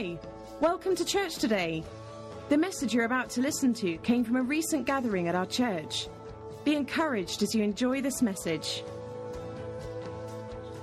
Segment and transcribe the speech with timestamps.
[0.00, 0.18] Hi,
[0.62, 1.84] welcome to church today.
[2.48, 6.08] The message you're about to listen to came from a recent gathering at our church.
[6.64, 8.82] Be encouraged as you enjoy this message.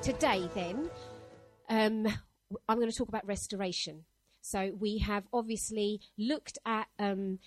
[0.04, 0.92] Today, then,
[1.68, 2.06] um,
[2.70, 4.06] I'm going to talk about restoration.
[4.42, 7.40] So, we have obviously looked at um,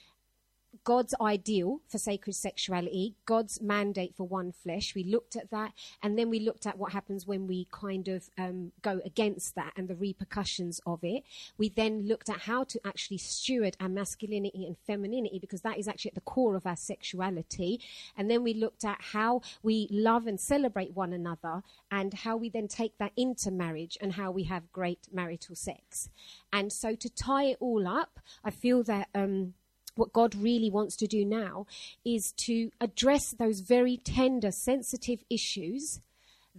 [0.85, 4.95] God's ideal for sacred sexuality, God's mandate for one flesh.
[4.95, 5.73] We looked at that,
[6.03, 9.73] and then we looked at what happens when we kind of um, go against that
[9.77, 11.25] and the repercussions of it.
[11.59, 15.87] We then looked at how to actually steward our masculinity and femininity because that is
[15.87, 17.80] actually at the core of our sexuality.
[18.16, 22.49] And then we looked at how we love and celebrate one another and how we
[22.49, 26.09] then take that into marriage and how we have great marital sex.
[26.52, 29.09] And so to tie it all up, I feel that.
[29.15, 29.55] Um,
[30.00, 31.66] what God really wants to do now
[32.04, 36.00] is to address those very tender, sensitive issues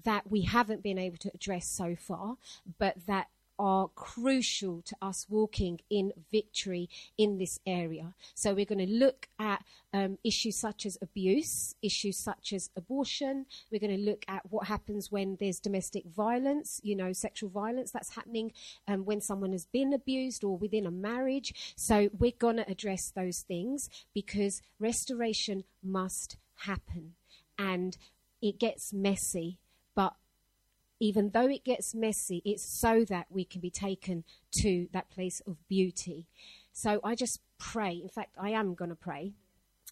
[0.03, 2.37] that we haven't been able to address so far,
[2.77, 3.27] but that
[3.61, 8.15] are crucial to us walking in victory in this area.
[8.33, 13.45] So, we're going to look at um, issues such as abuse, issues such as abortion.
[13.71, 17.91] We're going to look at what happens when there's domestic violence, you know, sexual violence
[17.91, 18.51] that's happening
[18.87, 21.53] um, when someone has been abused or within a marriage.
[21.75, 27.13] So, we're going to address those things because restoration must happen.
[27.59, 27.95] And
[28.41, 29.59] it gets messy,
[29.93, 30.15] but
[31.01, 35.41] even though it gets messy, it's so that we can be taken to that place
[35.47, 36.27] of beauty.
[36.71, 37.99] So I just pray.
[38.03, 39.33] In fact, I am going to pray.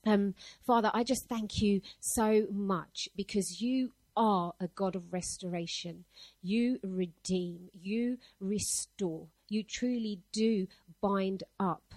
[0.06, 6.06] Um, Father, I just thank you so much because you are a God of restoration.
[6.44, 10.68] You redeem, you restore, you truly do
[11.02, 11.96] bind up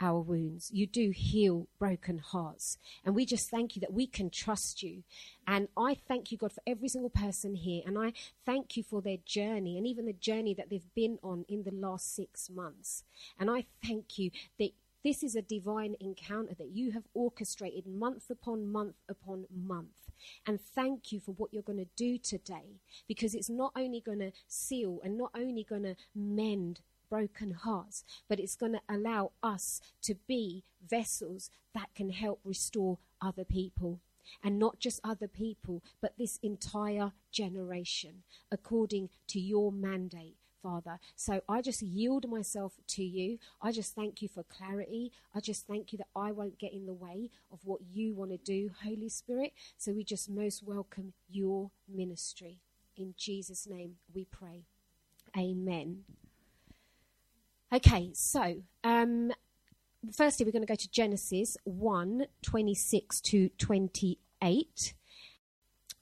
[0.00, 0.70] our wounds.
[0.72, 2.78] You do heal broken hearts.
[3.04, 5.02] And we just thank you that we can trust you.
[5.46, 7.82] And I thank you, God, for every single person here.
[7.86, 8.12] And I
[8.44, 11.74] thank you for their journey and even the journey that they've been on in the
[11.74, 13.04] last six months.
[13.38, 14.70] And I thank you that
[15.04, 20.10] this is a divine encounter that you have orchestrated month upon month upon month.
[20.46, 24.18] And thank you for what you're going to do today because it's not only going
[24.18, 29.32] to seal and not only going to mend broken hearts, but it's going to allow
[29.42, 34.00] us to be vessels that can help restore other people.
[34.44, 40.98] And not just other people, but this entire generation, according to your mandate, Father.
[41.16, 43.38] So I just yield myself to you.
[43.62, 45.12] I just thank you for clarity.
[45.34, 48.32] I just thank you that I won't get in the way of what you want
[48.32, 49.52] to do, Holy Spirit.
[49.76, 52.58] So we just most welcome your ministry.
[52.96, 54.64] In Jesus' name we pray.
[55.36, 56.04] Amen.
[57.70, 59.30] Okay, so um,
[60.10, 64.94] firstly, we're going to go to Genesis 1 26 to 28.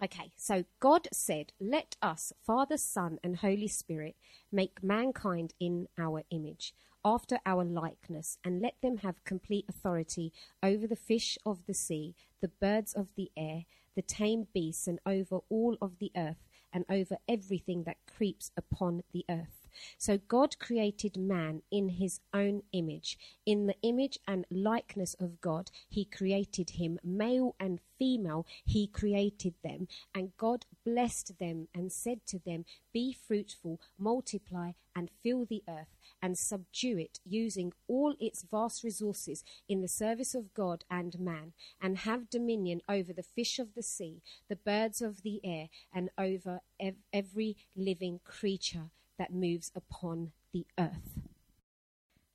[0.05, 4.15] Okay, so God said, Let us, Father, Son, and Holy Spirit,
[4.53, 6.73] make mankind in our image,
[7.05, 10.33] after our likeness, and let them have complete authority
[10.63, 13.65] over the fish of the sea, the birds of the air,
[13.97, 19.03] the tame beasts, and over all of the earth, and over everything that creeps upon
[19.13, 19.56] the earth.
[19.99, 23.19] So God created man in his own image.
[23.45, 26.99] In the image and likeness of God, he created him.
[27.03, 29.89] Male and female, he created them.
[30.15, 35.97] And God blessed them and said to them, Be fruitful, multiply, and fill the earth
[36.23, 41.53] and subdue it, using all its vast resources in the service of God and man,
[41.81, 46.11] and have dominion over the fish of the sea, the birds of the air, and
[46.17, 51.21] over ev- every living creature that moves upon the earth.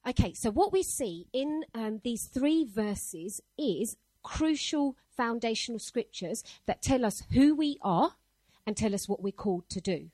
[0.07, 6.81] Okay, so what we see in um, these three verses is crucial foundational scriptures that
[6.81, 8.15] tell us who we are
[8.65, 10.09] and tell us what we're called to do.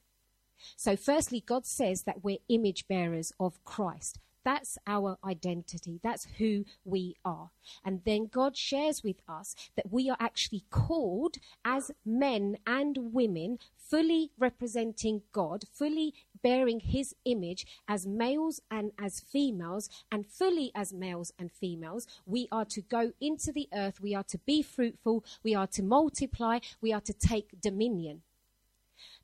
[0.75, 4.19] So, firstly, God says that we're image bearers of Christ.
[4.43, 5.99] That's our identity.
[6.01, 7.51] That's who we are.
[7.83, 11.35] And then God shares with us that we are actually called
[11.65, 19.19] as men and women, fully representing God, fully bearing his image as males and as
[19.19, 22.07] females, and fully as males and females.
[22.25, 24.01] We are to go into the earth.
[24.01, 25.23] We are to be fruitful.
[25.43, 26.59] We are to multiply.
[26.81, 28.21] We are to take dominion.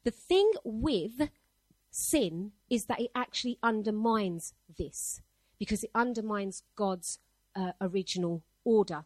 [0.03, 1.29] The thing with
[1.89, 5.21] sin is that it actually undermines this
[5.59, 7.19] because it undermines God's
[7.55, 9.05] uh, original order.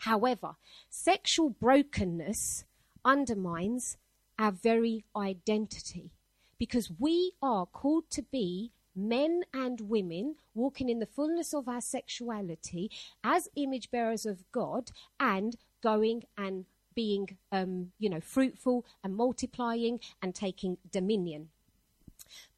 [0.00, 0.56] However,
[0.90, 2.64] sexual brokenness
[3.04, 3.96] undermines
[4.38, 6.10] our very identity
[6.58, 11.80] because we are called to be men and women walking in the fullness of our
[11.80, 12.90] sexuality
[13.22, 16.64] as image bearers of God and going and
[16.94, 21.50] being, um, you know, fruitful and multiplying and taking dominion.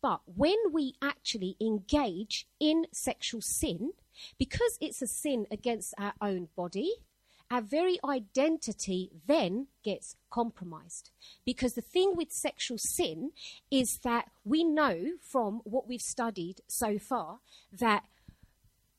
[0.01, 3.93] But when we actually engage in sexual sin,
[4.39, 6.93] because it's a sin against our own body,
[7.51, 11.11] our very identity then gets compromised.
[11.45, 13.33] Because the thing with sexual sin
[13.71, 17.39] is that we know from what we've studied so far
[17.73, 18.05] that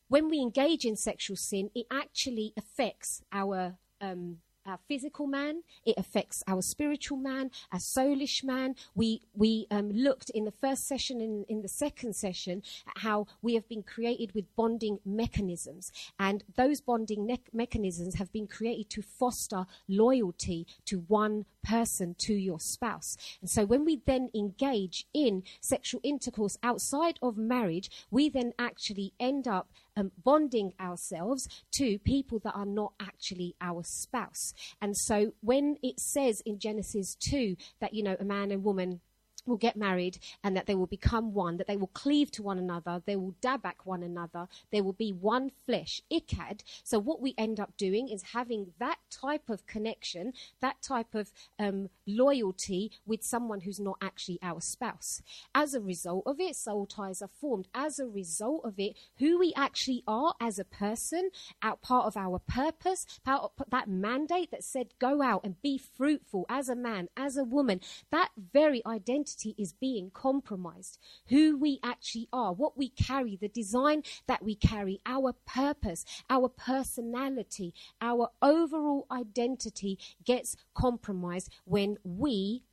[0.08, 4.38] when we engage in sexual sin, it actually affects our um,
[4.70, 8.76] our physical man, it affects our spiritual man, our soulish man.
[8.96, 13.28] We, we um, looked in the first session and in, the second session at how
[13.42, 15.92] we have been created with bonding mechanisms.
[16.20, 22.34] And those bonding ne- mechanisms have been created to foster loyalty to one person, to
[22.34, 23.18] your spouse.
[23.42, 29.14] And so when we then engage in sexual intercourse outside of marriage, we then actually
[29.20, 34.54] end up um, bonding ourselves to people that are not actually our spouse.
[34.82, 39.02] And so when it says in Genesis 2 that, you know, a man and woman
[39.46, 42.58] will get married and that they will become one, that they will cleave to one
[42.58, 46.62] another, they will dabak one another, there will be one flesh, echad.
[46.84, 51.32] So what we end up doing is having that type of connection, that type of
[51.58, 55.22] um, loyalty with someone who's not actually our spouse.
[55.54, 57.68] As a result of it, soul ties are formed.
[57.74, 61.30] As a result of it, who we actually are as a person,
[61.62, 65.78] our part of our purpose, part of that mandate that said go out and be
[65.78, 67.80] fruitful as a man, as a woman,
[68.12, 70.98] that very identity identity is being compromised.
[71.28, 76.50] Who we actually are, what we carry, the design that we carry, our purpose, our
[76.50, 82.64] personality, our overall identity gets compromised when we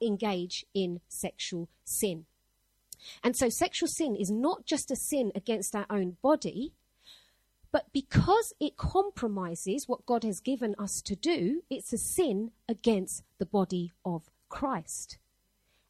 [0.00, 2.26] engage in sexual sin.
[3.22, 6.72] And so sexual sin is not just a sin against our own body,
[7.70, 13.22] but because it compromises what God has given us to do, it's a sin against
[13.38, 15.18] the body of Christ.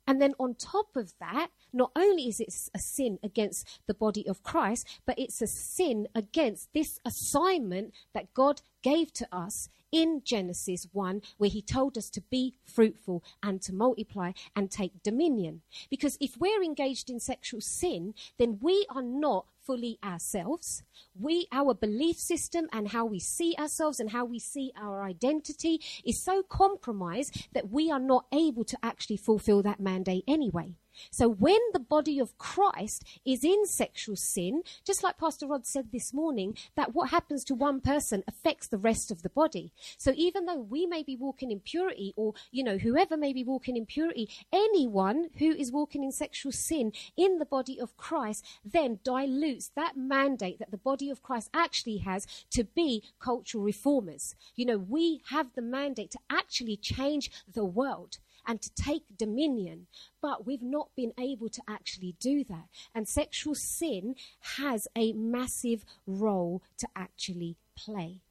[0.09, 4.27] And then on top of that, not only is it a sin against the body
[4.27, 10.23] of Christ, but it's a sin against this assignment that God gave to us in
[10.25, 15.63] Genesis 1, where he told us to be fruitful and to multiply and take dominion.
[15.91, 20.83] Because if we're engaged in sexual sin, then we are not fully ourselves.
[21.15, 25.83] We, our belief system and how we see ourselves and how we see our identity
[26.07, 30.75] is so compromised that we are not able to actually fulfill that mandate anyway.
[31.11, 35.93] So when the body of Christ is in sexual sin, just like Pastor Rod said
[35.93, 39.73] this morning, that what happens to one person affects the rest of the body.
[39.97, 43.45] So even though we may be walking in purity or, you know, whoever may be
[43.45, 48.45] walking in purity, anyone who is walking in sexual sin in the body of Christ
[48.65, 54.35] then dilutes that mandate that the body of Christ actually has to be cultural reformers.
[54.57, 58.19] You know, we have the mandate to actually change the world
[58.49, 59.87] and to take dominion,
[60.23, 62.65] but we've not been able to actually do that.
[62.95, 64.15] And sexual sin
[64.57, 68.23] has a massive role to actually play.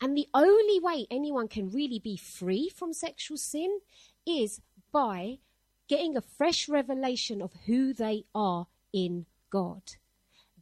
[0.00, 3.80] And the only way anyone can really be free from sexual sin
[4.26, 4.60] is
[4.92, 5.38] by
[5.88, 9.82] getting a fresh revelation of who they are in God.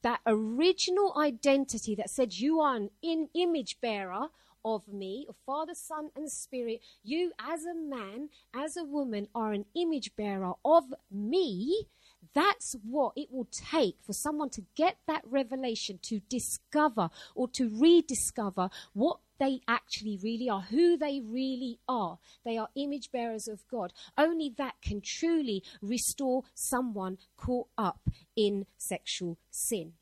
[0.03, 4.29] That original identity that said you are an in image bearer
[4.65, 6.81] of me, of Father, Son, and Spirit.
[7.03, 11.87] You, as a man, as a woman, are an image bearer of me.
[12.35, 17.69] That's what it will take for someone to get that revelation, to discover or to
[17.69, 22.19] rediscover what they actually really are, who they really are.
[22.45, 23.93] They are image bearers of God.
[24.19, 28.01] Only that can truly restore someone caught up
[28.37, 29.95] in sexual sin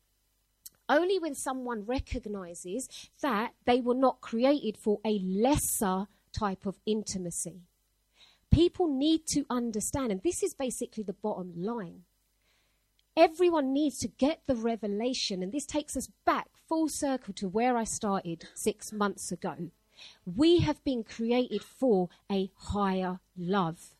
[0.89, 2.89] only when someone recognizes
[3.21, 7.61] that they were not created for a lesser type of intimacy.
[8.51, 12.01] People need to understand, and this is basically the bottom line.
[13.15, 17.77] Everyone needs to get the revelation, and this takes us back full circle to where
[17.77, 19.71] I started six months ago.
[20.25, 23.95] We have been created for a higher love.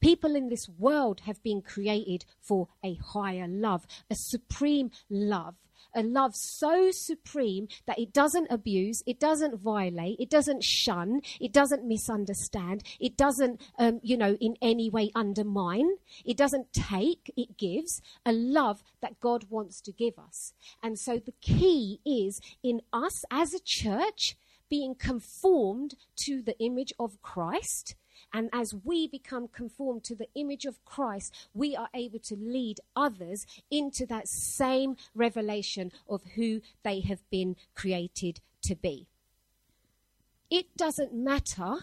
[0.00, 5.56] People in this world have been created for a higher love, a supreme love
[5.94, 11.52] a love so supreme that it doesn't abuse, it doesn't violate, it doesn't shun, it
[11.52, 15.90] doesn't misunderstand, it doesn't, um, you know, in any way undermine,
[16.24, 20.52] it doesn't take, it gives a love that God wants to give us.
[20.82, 24.36] And so the key is in us as a church
[24.68, 27.94] being conformed to the image of Christ
[28.32, 32.80] and as we become conformed to the image of Christ, we are able to lead
[32.94, 39.06] others into that same revelation of who they have been created to be.
[40.50, 41.76] It doesn't matter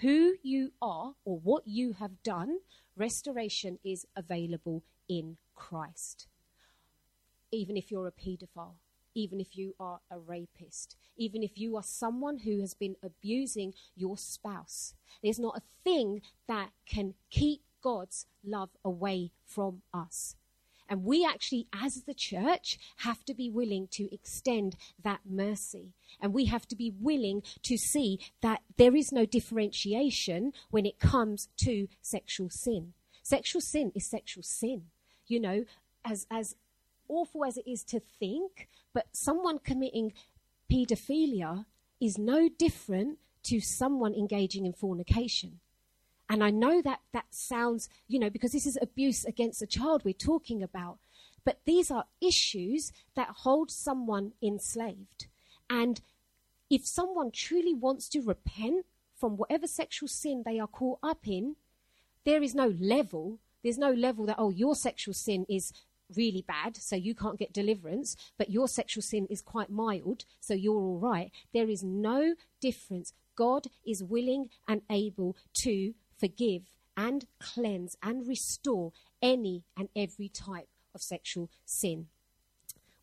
[0.00, 2.58] who you are or what you have done,
[2.96, 6.28] Restoration is available in Christ.
[7.52, 8.76] Even if you're a paedophile,
[9.16, 13.72] even if you are a rapist, even if you are someone who has been abusing
[13.96, 20.36] your spouse, there's not a thing that can keep God's love away from us.
[20.88, 25.94] And we actually, as the church, have to be willing to extend that mercy.
[26.20, 31.00] And we have to be willing to see that there is no differentiation when it
[31.00, 32.92] comes to sexual sin.
[33.22, 34.82] Sexual sin is sexual sin.
[35.26, 35.64] You know,
[36.04, 36.54] as, as
[37.08, 40.12] awful as it is to think, but someone committing
[40.70, 41.64] paedophilia
[42.00, 45.60] is no different to someone engaging in fornication.
[46.28, 50.02] And I know that that sounds, you know, because this is abuse against a child
[50.04, 50.98] we're talking about.
[51.44, 55.28] But these are issues that hold someone enslaved.
[55.70, 56.00] And
[56.68, 58.86] if someone truly wants to repent
[59.16, 61.54] from whatever sexual sin they are caught up in,
[62.24, 63.38] there is no level.
[63.62, 65.72] There's no level that, oh, your sexual sin is
[66.14, 70.54] really bad, so you can't get deliverance, but your sexual sin is quite mild, so
[70.54, 71.30] you're all right.
[71.52, 73.12] There is no difference.
[73.34, 76.62] God is willing and able to forgive
[76.96, 82.06] and cleanse and restore any and every type of sexual sin.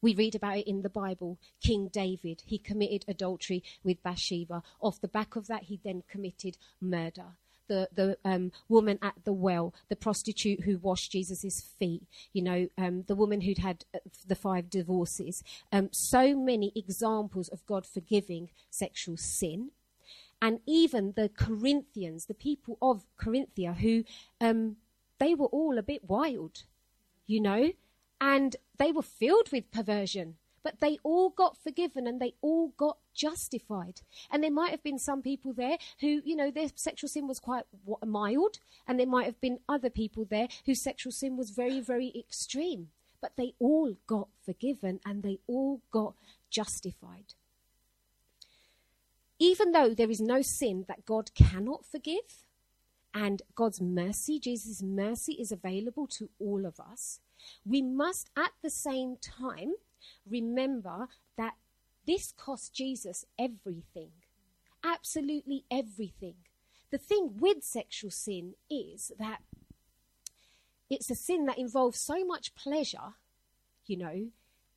[0.02, 1.40] We read about it in the Bible.
[1.64, 4.62] King David, he committed adultery with Bathsheba.
[4.82, 7.38] Off the back of that, he then committed murder.
[7.70, 12.04] The, the um, woman at the well, the prostitute who washed Jesus' feet,
[12.34, 15.44] you know, um, the woman who'd had uh, the five divorces.
[15.72, 19.72] Um, so many examples of God forgiving sexual sin
[20.44, 24.04] and even the Corinthians, the people of Corinthia, who
[24.42, 24.76] um,
[25.18, 26.64] they were all a bit wild,
[27.26, 27.72] you know,
[28.20, 30.36] and they were filled with perversion.
[30.64, 34.02] But they all got forgiven and they all got justified.
[34.32, 37.40] And there might have been some people there who, you know, their sexual sin was
[37.40, 37.66] quite
[38.06, 42.14] mild, and there might have been other people there whose sexual sin was very, very
[42.18, 42.90] extreme.
[43.22, 46.16] But they all got forgiven and they all got
[46.50, 47.34] justified
[49.44, 52.46] even though there is no sin that God cannot forgive,
[53.14, 57.20] and God's mercy, Jesus' mercy, is available to all of us,
[57.66, 59.74] we must at the same time
[60.30, 61.08] remember
[61.38, 61.54] that
[62.06, 64.12] this cost Jesus everything.
[64.84, 66.36] Absolutely everything.
[66.92, 69.40] The thing with sexual sin is that
[70.90, 73.16] it's a sin that involves so much pleasure,
[73.86, 74.28] you know,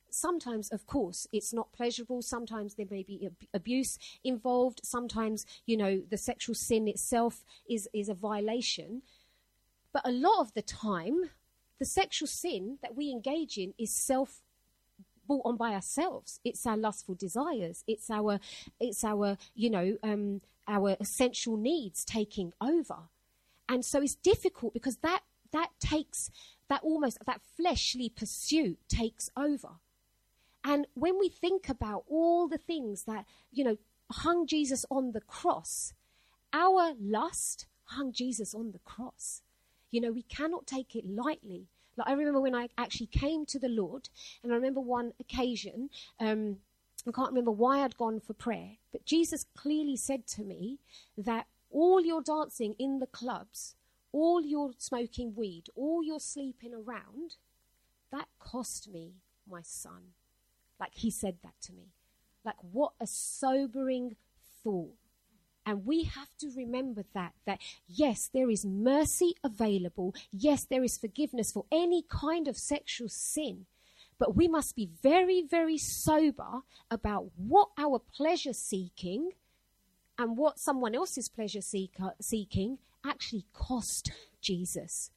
[0.09, 2.21] sometimes, of course, it's not pleasurable.
[2.21, 4.81] Sometimes there may be ab- abuse involved.
[4.83, 9.03] Sometimes, you know, the sexual sin itself is, is a violation.
[9.93, 11.29] But a lot of the time,
[11.79, 14.41] the sexual sin that we engage in is self
[15.27, 16.39] brought on by ourselves.
[16.43, 17.83] It's our lustful desires.
[17.87, 18.39] It's our,
[18.79, 22.97] it's our, you know, um, our essential needs taking over.
[23.69, 26.29] And so it's difficult because that that takes
[26.69, 29.79] that almost that fleshly pursuit takes over.
[30.63, 33.77] And when we think about all the things that, you know,
[34.11, 35.93] hung Jesus on the cross,
[36.51, 39.41] our lust hung Jesus on the cross.
[39.91, 41.67] You know, we cannot take it lightly.
[41.97, 44.09] Like I remember when I actually came to the Lord,
[44.43, 45.89] and I remember one occasion,
[46.19, 46.57] um,
[47.07, 50.79] I can't remember why I'd gone for prayer, but Jesus clearly said to me
[51.17, 53.75] that all your dancing in the clubs,
[54.11, 57.35] all your smoking weed, all your sleeping around,
[58.11, 59.13] that cost me
[59.49, 60.13] my son.
[60.79, 61.93] Like he said that to me.
[62.43, 64.15] Like what a sobering
[64.63, 64.95] thought.
[65.67, 67.59] And we have to remember that, that
[67.89, 70.15] yes, there is mercy available.
[70.31, 73.65] Yes, there is forgiveness for any kind of sexual sin.
[74.17, 79.31] But we must be very, very sober about what our pleasure seeking
[80.17, 84.09] and what someone else's pleasure seeker, seeking actually cost
[84.39, 85.11] Jesus.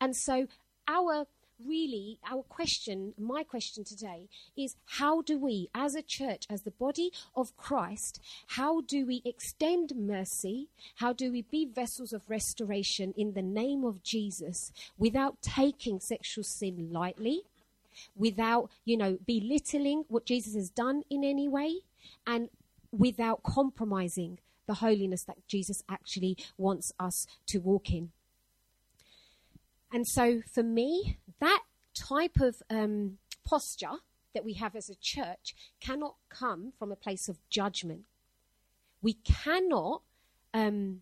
[0.00, 0.46] And so
[0.86, 1.26] our
[1.64, 6.70] really, our question, my question today is how do we, as a church, as the
[6.70, 10.68] body of Christ, how do we extend mercy?
[10.96, 16.44] How do we be vessels of restoration in the name of Jesus without taking sexual
[16.44, 17.42] sin lightly?
[18.14, 21.80] Without, you know, belittling what Jesus has done in any way,
[22.26, 22.50] and
[22.92, 28.10] without compromising the holiness that Jesus actually wants us to walk in.
[29.96, 31.62] And so for me, that
[31.94, 34.02] type of um, posture
[34.34, 38.02] that we have as a church cannot come from a place of judgment.
[39.00, 40.02] We cannot
[40.52, 41.00] um,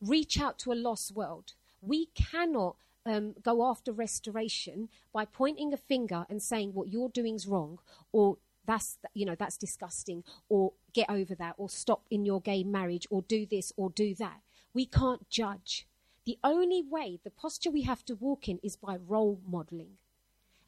[0.00, 1.52] reach out to a lost world.
[1.82, 7.34] We cannot um, go after restoration by pointing a finger and saying what you're doing
[7.34, 7.80] is wrong,
[8.12, 12.64] or that's you know that's disgusting, or get over that, or stop in your gay
[12.64, 14.40] marriage, or do this or do that.
[14.72, 15.86] We can't judge.
[16.26, 19.98] The only way, the posture we have to walk in is by role modeling.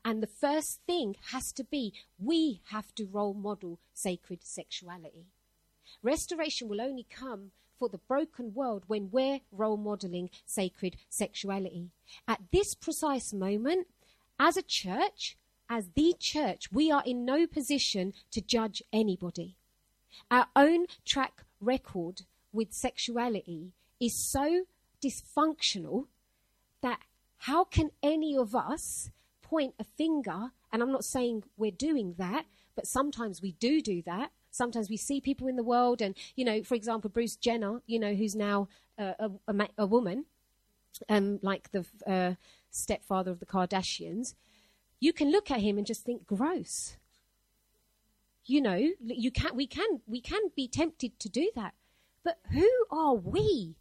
[0.05, 5.27] And the first thing has to be we have to role model sacred sexuality.
[6.01, 11.89] Restoration will only come for the broken world when we're role modeling sacred sexuality.
[12.29, 13.89] At this precise moment,
[14.39, 15.37] as a church,
[15.69, 19.57] as the church, we are in no position to judge anybody.
[20.31, 22.23] Our own track record
[22.53, 24.65] with sexuality is so
[25.03, 26.07] dysfunctional
[26.83, 27.01] that
[27.39, 29.11] how can any of us
[29.43, 30.53] point a finger?
[30.73, 34.31] And I'm not saying we're doing that, but sometimes we do do that.
[34.51, 37.99] Sometimes we see people in the world, and, you know, for example, Bruce Jenner, you
[37.99, 40.25] know, who's now uh, a, a, a, woman,
[41.09, 42.35] um, like the uh,
[42.71, 44.35] stepfather of the Kardashians,
[45.01, 46.97] you can look at him and just think, gross.
[48.47, 51.75] You know, you can, we, can, we can be tempted to do that.
[52.25, 53.77] But who are we?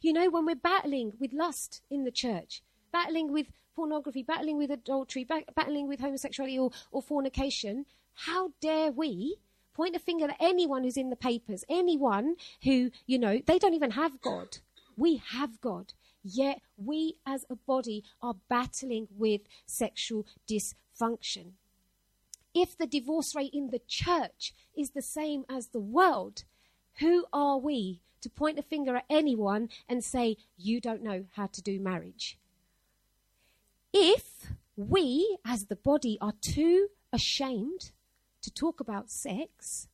[0.00, 4.70] You know, when we're battling with lust in the church, battling with pornography, battling with
[4.70, 9.36] adultery, battling with homosexuality or, or fornication, how dare we
[9.74, 13.74] point a finger at anyone who's in the papers, anyone who, you know, they don't
[13.74, 14.58] even have God.
[14.96, 15.92] We have God.
[16.22, 21.52] Yet we as a body are battling with sexual dysfunction.
[22.52, 26.44] If the divorce rate in the church is the same as the world,
[26.98, 31.46] who are we to point a finger at anyone and say, you don't know how
[31.46, 32.38] to do marriage?
[33.92, 34.46] If
[34.76, 37.92] we as the body are too ashamed
[38.42, 39.88] to talk about sex,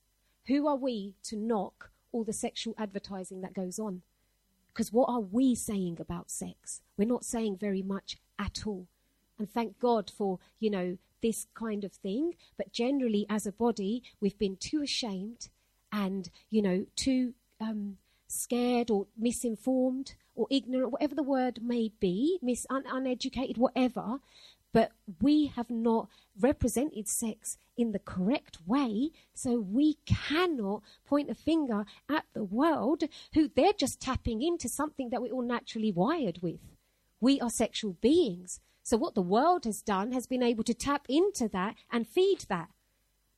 [0.46, 4.02] who are we to knock all the sexual advertising that goes on?
[4.68, 6.82] Because what are we saying about sex?
[6.96, 8.86] We're not saying very much at all.
[9.38, 12.34] And thank God for, you know, this kind of thing.
[12.56, 15.48] But generally, as a body, we've been too ashamed
[15.90, 17.96] and, you know, too um,
[18.28, 24.18] scared or misinformed or ignorant, whatever the word may be, mis- un- uneducated, whatever.
[24.72, 24.92] But
[25.22, 31.86] we have not represented sex in the correct way, so we cannot point a finger
[32.10, 36.60] at the world who they're just tapping into something that we're all naturally wired with.
[37.20, 38.60] We are sexual beings.
[38.82, 42.44] So what the world has done has been able to tap into that and feed
[42.48, 42.68] that.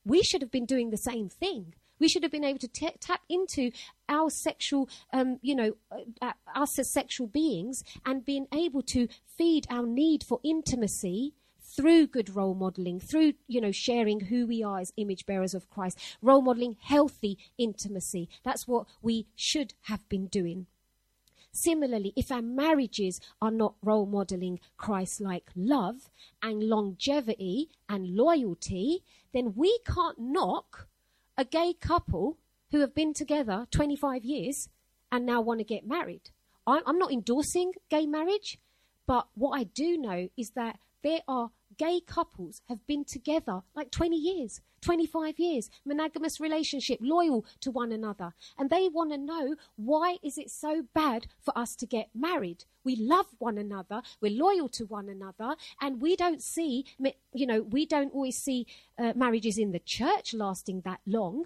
[0.05, 1.73] We should have been doing the same thing.
[1.99, 3.71] We should have been able to t- tap into
[4.07, 9.07] our sexual, um, you know, uh, uh, us as sexual beings and being able to
[9.37, 14.63] feed our need for intimacy through good role modeling, through, you know, sharing who we
[14.63, 18.27] are as image bearers of Christ, role modeling healthy intimacy.
[18.43, 20.65] That's what we should have been doing.
[21.51, 26.09] Similarly, if our marriages are not role modeling Christ like love
[26.43, 30.88] and longevity and loyalty, then we can't knock
[31.39, 32.37] a gay couple
[32.71, 34.67] who have been together 25 years
[35.09, 36.31] and now want to get married.
[36.67, 38.59] I'm not endorsing gay marriage,
[39.07, 43.89] but what I do know is that there are gay couples have been together like
[43.89, 48.33] 20 years, 25 years, monogamous relationship, loyal to one another.
[48.57, 52.65] And they want to know why is it so bad for us to get married?
[52.83, 56.85] We love one another, we're loyal to one another, and we don't see,
[57.33, 61.45] you know, we don't always see uh, marriages in the church lasting that long.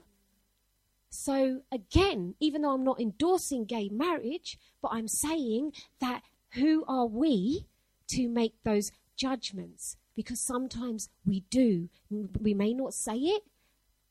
[1.09, 7.05] So again, even though I'm not endorsing gay marriage, but I'm saying that who are
[7.05, 7.67] we
[8.09, 9.97] to make those judgments?
[10.15, 11.89] Because sometimes we do.
[12.09, 13.43] We may not say it,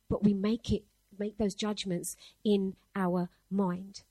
[0.08, 0.84] but we make it
[1.18, 4.02] make those judgments in our mind.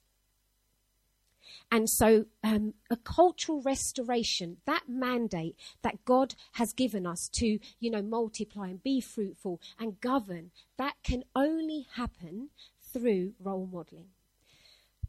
[1.70, 7.90] And so, um, a cultural restoration, that mandate that God has given us to, you
[7.90, 12.50] know, multiply and be fruitful and govern, that can only happen
[12.80, 14.08] through role modeling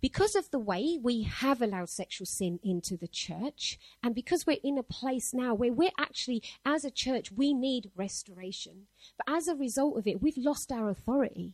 [0.03, 4.57] because of the way we have allowed sexual sin into the church, and because we're
[4.61, 8.87] in a place now where we're actually, as a church, we need restoration.
[9.15, 11.53] But as a result of it, we've lost our authority,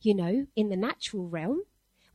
[0.00, 1.64] you know, in the natural realm.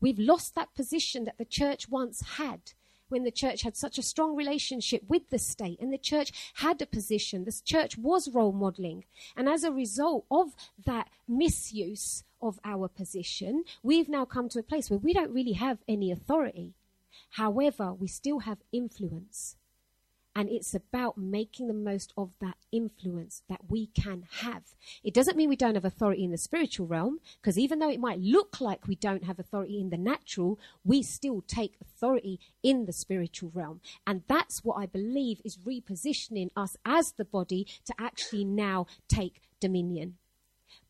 [0.01, 2.73] We've lost that position that the church once had
[3.07, 6.81] when the church had such a strong relationship with the state and the church had
[6.81, 7.45] a position.
[7.45, 9.03] The church was role modeling.
[9.37, 14.63] And as a result of that misuse of our position, we've now come to a
[14.63, 16.73] place where we don't really have any authority.
[17.31, 19.55] However, we still have influence.
[20.38, 24.63] And it's about making the most of that influence that we can have.
[25.01, 28.01] It doesn't mean we don't have authority in the spiritual realm, because even though it
[28.01, 32.86] might look like we don't have authority in the natural, we still take authority in
[32.86, 33.79] the spiritual realm.
[34.05, 39.41] And that's what I believe is repositioning us as the body to actually now take
[39.62, 40.17] dominion.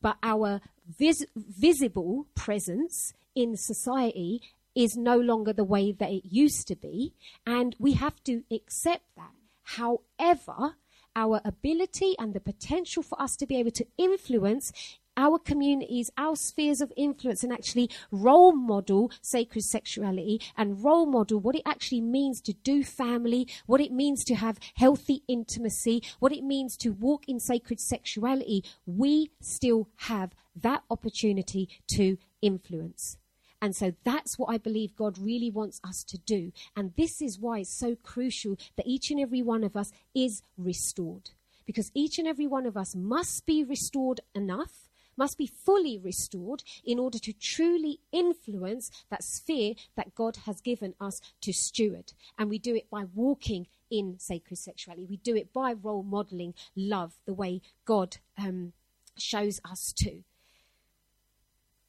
[0.02, 4.42] But our vis- visible presence in society
[4.76, 7.14] is no longer the way that it used to be,
[7.46, 9.32] and we have to accept that.
[9.64, 10.76] However,
[11.16, 14.74] our ability and the potential for us to be able to influence
[15.18, 21.40] our communities, our spheres of influence, and actually role model sacred sexuality and role model
[21.40, 26.32] what it actually means to do family, what it means to have healthy intimacy, what
[26.32, 33.18] it means to walk in sacred sexuality, we still have that opportunity to influence.
[33.62, 36.52] And so that's what I believe God really wants us to do.
[36.76, 40.44] And this is why it's so crucial that each and every one of us is
[40.58, 41.32] restored.
[41.66, 44.85] Because each and every one of us must be restored enough
[45.18, 50.94] must be fully restored in order to truly influence that sphere that God has given
[51.00, 52.14] us to steward.
[52.38, 55.06] And we do it by walking in sacred sexuality.
[55.06, 58.74] We do it by role modeling love the way God um,
[59.18, 60.24] shows us to.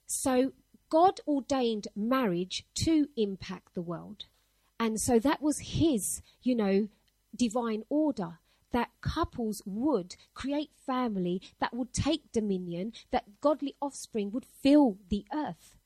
[0.07, 0.53] So,
[0.89, 4.27] God ordained marriage to impact the world.
[4.79, 6.89] And so that was his, you know,
[7.35, 8.39] divine order
[8.73, 15.25] that couples would create family that would take dominion, that godly offspring would fill the
[15.33, 15.77] earth.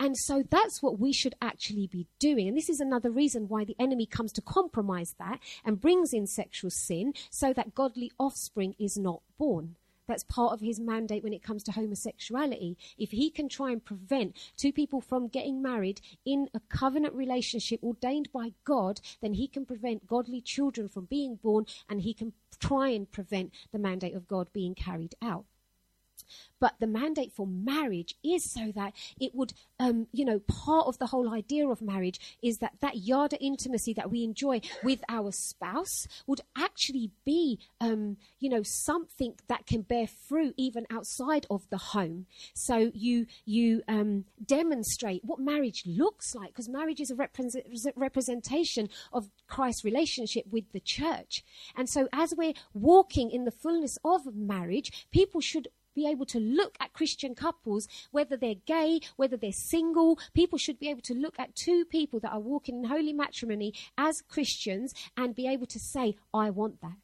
[0.00, 2.46] And so that's what we should actually be doing.
[2.46, 6.26] And this is another reason why the enemy comes to compromise that and brings in
[6.26, 9.74] sexual sin so that godly offspring is not born.
[10.08, 12.76] That's part of his mandate when it comes to homosexuality.
[12.96, 17.80] If he can try and prevent two people from getting married in a covenant relationship
[17.82, 22.32] ordained by God, then he can prevent godly children from being born and he can
[22.58, 25.44] try and prevent the mandate of God being carried out.
[26.60, 30.98] But the mandate for marriage is so that it would, um, you know, part of
[30.98, 35.00] the whole idea of marriage is that that yard of intimacy that we enjoy with
[35.08, 41.46] our spouse would actually be, um, you know, something that can bear fruit even outside
[41.50, 42.26] of the home.
[42.54, 48.88] So you you um, demonstrate what marriage looks like because marriage is a represent- representation
[49.12, 51.44] of Christ's relationship with the church.
[51.76, 56.38] And so as we're walking in the fullness of marriage, people should be able to
[56.38, 60.16] look at Christian couples, whether they're gay, whether they're single.
[60.32, 63.74] People should be able to look at two people that are walking in holy matrimony
[63.96, 66.98] as Christians and be able to say, I want that.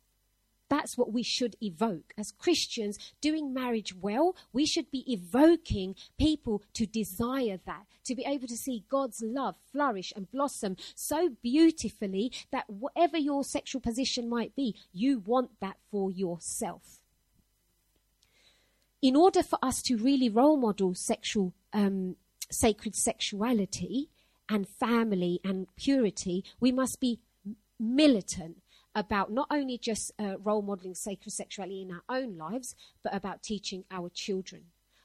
[0.69, 2.15] That's what we should evoke.
[2.17, 8.25] As Christians doing marriage well, we should be evoking people to desire that, to be
[8.25, 14.29] able to see God's love flourish and blossom so beautifully that whatever your sexual position
[14.29, 17.04] might be, you want that for yourself
[19.05, 22.17] in order for us to really role model sexual, um,
[22.51, 24.09] sacred sexuality
[24.49, 27.21] and family and purity, we must be
[27.79, 28.63] militant
[28.95, 33.43] about not only just uh, role modeling sacred sexuality in our own lives, but about
[33.43, 34.63] teaching our children.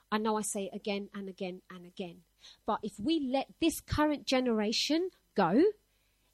[0.10, 2.20] I know I say it again and again and again,
[2.66, 5.62] but if we let this current generation go,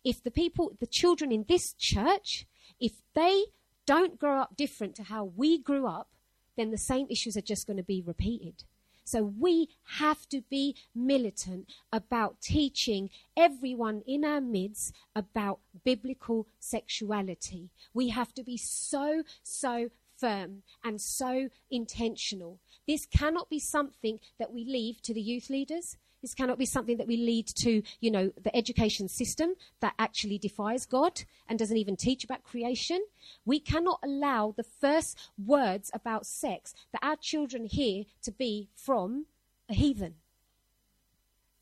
[0.03, 2.45] if the people, the children in this church,
[2.79, 3.45] if they
[3.87, 6.09] don't grow up different to how we grew up,
[6.57, 8.63] then the same issues are just going to be repeated.
[9.05, 17.69] So we have to be militant about teaching everyone in our midst about biblical sexuality.
[17.93, 22.59] We have to be so, so firm and so intentional.
[22.87, 25.97] This cannot be something that we leave to the youth leaders.
[26.25, 30.39] This cannot be something that we lead to, you know, the education system that actually
[30.39, 33.05] defies God and doesn't even teach about creation.
[33.45, 39.27] We cannot allow the first words about sex that our children hear to be from
[39.69, 40.15] a heathen.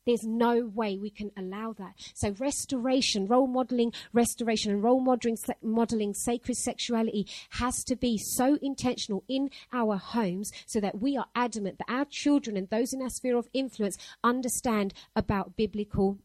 [0.06, 1.94] There's no way we can allow that.
[2.14, 8.58] So restoration, role modeling, restoration and role modeling, modeling sacred sexuality has to be so
[8.60, 13.00] intentional in our homes so that we are adamant that our children and those in
[13.00, 16.18] our sphere of influence understand about biblical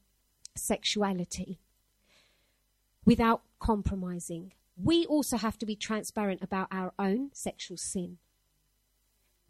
[0.55, 1.59] sexuality
[3.05, 4.53] without compromising.
[4.81, 8.17] We also have to be transparent about our own sexual sin.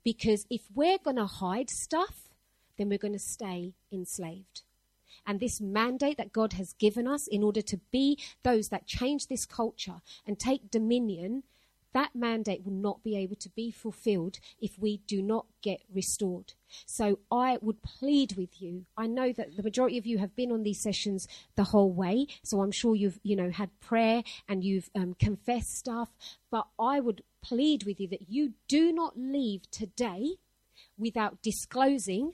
[0.03, 2.28] Because if we're going to hide stuff,
[2.79, 4.63] then we're going to stay enslaved.
[5.27, 9.27] And this mandate that God has given us in order to be those that change
[9.27, 11.43] this culture and take dominion,
[11.93, 16.53] that mandate will not be able to be fulfilled if we do not get restored.
[16.85, 18.85] So I would plead with you.
[18.95, 22.27] I know that the majority of you have been on these sessions the whole way,
[22.43, 26.09] so I'm sure you've you know had prayer and you've um, confessed stuff.
[26.49, 30.35] But I would plead with you that you do not leave today
[30.97, 32.33] without disclosing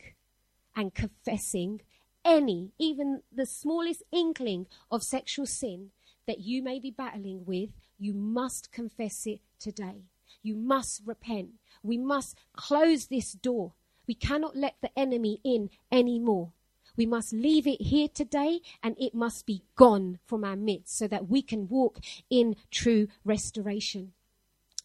[0.75, 1.81] and confessing
[2.23, 5.91] any, even the smallest inkling of sexual sin
[6.25, 10.05] that you may be battling with, you must confess it today.
[10.41, 11.51] You must repent.
[11.83, 13.73] We must close this door.
[14.07, 16.51] We cannot let the enemy in anymore.
[16.97, 21.07] We must leave it here today and it must be gone from our midst so
[21.07, 24.13] that we can walk in true restoration.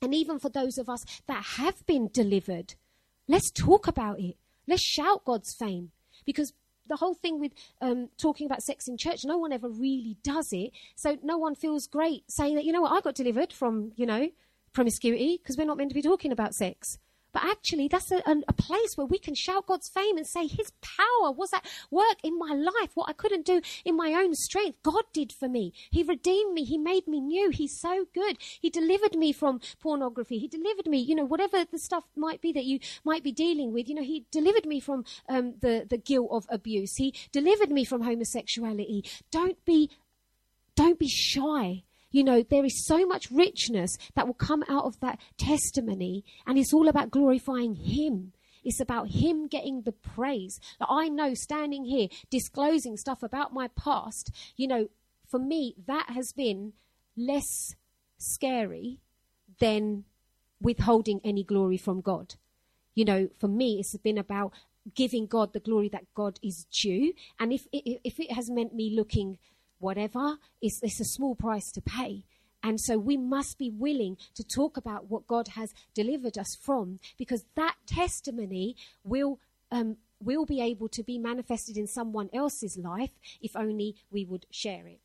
[0.02, 2.74] And even for those of us that have been delivered,
[3.28, 4.36] let's talk about it.
[4.70, 5.90] Let's shout God's fame
[6.24, 6.52] because
[6.88, 10.52] the whole thing with um, talking about sex in church, no one ever really does
[10.52, 10.70] it.
[10.94, 14.06] So no one feels great saying that, you know what, I got delivered from, you
[14.06, 14.28] know,
[14.72, 16.98] promiscuity because we're not meant to be talking about sex.
[17.32, 20.72] But actually, that's a, a, place where we can shout God's fame and say, His
[20.82, 22.90] power was at work in my life.
[22.94, 25.72] What I couldn't do in my own strength, God did for me.
[25.90, 26.64] He redeemed me.
[26.64, 27.50] He made me new.
[27.50, 28.36] He's so good.
[28.40, 30.38] He delivered me from pornography.
[30.38, 33.72] He delivered me, you know, whatever the stuff might be that you might be dealing
[33.72, 33.88] with.
[33.88, 36.96] You know, He delivered me from um, the, the guilt of abuse.
[36.96, 39.04] He delivered me from homosexuality.
[39.30, 39.90] Don't be,
[40.74, 45.00] don't be shy you know, there is so much richness that will come out of
[45.00, 48.32] that testimony, and it's all about glorifying Him.
[48.64, 50.58] It's about Him getting the praise.
[50.78, 54.88] Like I know standing here disclosing stuff about my past, you know,
[55.28, 56.72] for me, that has been
[57.16, 57.74] less
[58.18, 58.98] scary
[59.60, 60.04] than
[60.60, 62.34] withholding any glory from God.
[62.94, 64.52] You know, for me, it's been about
[64.94, 67.12] giving God the glory that God is due.
[67.38, 69.38] And if it, if it has meant me looking
[69.80, 72.24] whatever, it's, it's a small price to pay.
[72.62, 77.00] And so we must be willing to talk about what God has delivered us from
[77.18, 79.40] because that testimony will,
[79.72, 84.46] um, will be able to be manifested in someone else's life if only we would
[84.50, 85.00] share it.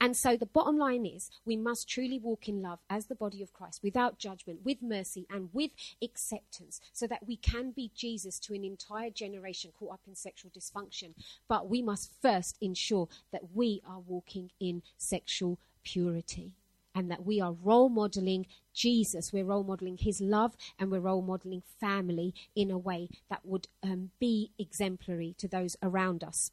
[0.00, 3.42] And so the bottom line is we must truly walk in love as the body
[3.42, 5.70] of Christ without judgment, with mercy, and with
[6.02, 10.50] acceptance so that we can be Jesus to an entire generation caught up in sexual
[10.50, 11.14] dysfunction.
[11.48, 16.54] But we must first ensure that we are walking in sexual purity
[16.94, 19.32] and that we are role modeling Jesus.
[19.32, 23.68] We're role modeling his love and we're role modeling family in a way that would
[23.82, 26.50] um, be exemplary to those around us.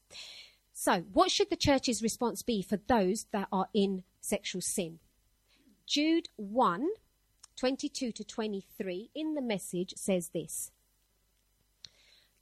[0.81, 4.99] So, what should the church's response be for those that are in sexual sin?
[5.85, 6.87] Jude 1
[7.57, 10.71] 22 to 23 in the message says this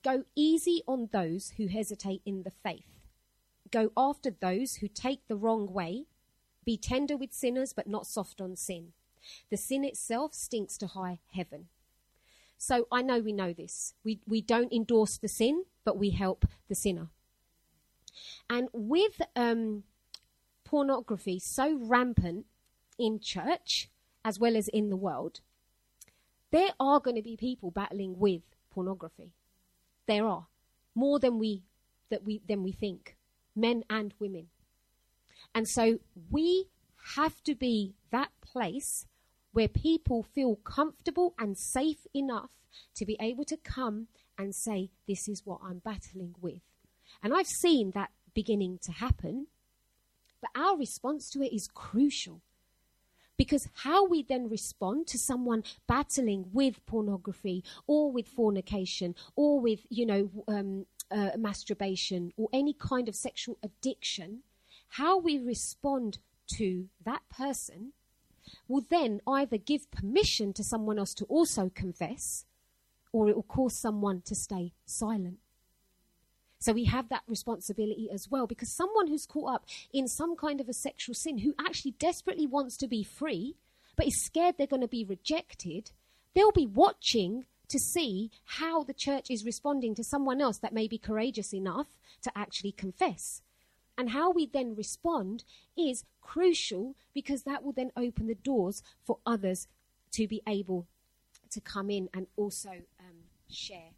[0.04, 2.86] Go easy on those who hesitate in the faith.
[3.72, 6.06] Go after those who take the wrong way.
[6.64, 8.90] Be tender with sinners, but not soft on sin.
[9.50, 11.70] The sin itself stinks to high heaven.
[12.60, 13.96] So I know we know this.
[14.04, 17.08] We, we don't endorse the sin, but we help the sinner.
[18.50, 19.84] And with um,
[20.64, 22.46] pornography so rampant
[23.00, 23.90] in church
[24.24, 25.42] as well as in the world,
[26.52, 29.32] there are going to be people battling with pornography.
[30.08, 30.48] There are
[30.96, 31.64] more than we
[32.10, 33.18] that we than we think,
[33.56, 34.48] men and women.
[35.54, 36.00] And so
[36.30, 36.68] we
[37.16, 39.06] have to be that place
[39.52, 42.52] where people feel comfortable and safe enough
[42.96, 46.62] to be able to come and say, This is what I'm battling with.
[47.24, 49.48] And I've seen that beginning to happen,
[50.42, 52.42] but our response to it is crucial.
[53.38, 59.82] Because how we then respond to someone battling with pornography or with fornication or with,
[59.90, 64.40] you know, um, uh, masturbation or any kind of sexual addiction,
[64.90, 66.18] how we respond
[66.58, 67.94] to that person
[68.68, 72.46] will then either give permission to someone else to also confess
[73.12, 75.38] or it will cause someone to stay silent.
[76.60, 80.60] So we have that responsibility as well because someone who's caught up in some kind
[80.60, 83.56] of a sexual sin who actually desperately wants to be free
[83.98, 85.92] but is scared they're going to be rejected,
[86.34, 90.88] they'll be watching to see how the church is responding to someone else that may
[90.88, 91.88] be courageous enough
[92.22, 93.42] to actually confess.
[93.98, 95.44] And how we then respond
[95.76, 99.68] is crucial because that will then open the doors for others
[100.12, 100.86] to be able
[101.50, 103.97] to come in and also um, share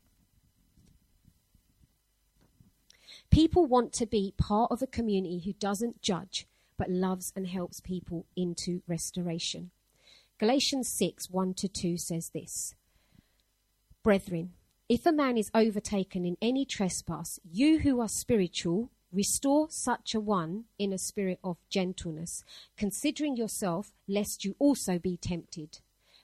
[3.31, 7.81] People want to be part of a community who doesn't judge but loves and helps
[7.81, 9.69] people into restoration.
[10.39, 12.73] Galatians 6 1 to 2 says this
[14.01, 14.53] Brethren,
[14.87, 20.19] if a man is overtaken in any trespass, you who are spiritual, restore such a
[20.19, 22.43] one in a spirit of gentleness,
[22.77, 25.79] considering yourself, lest you also be tempted.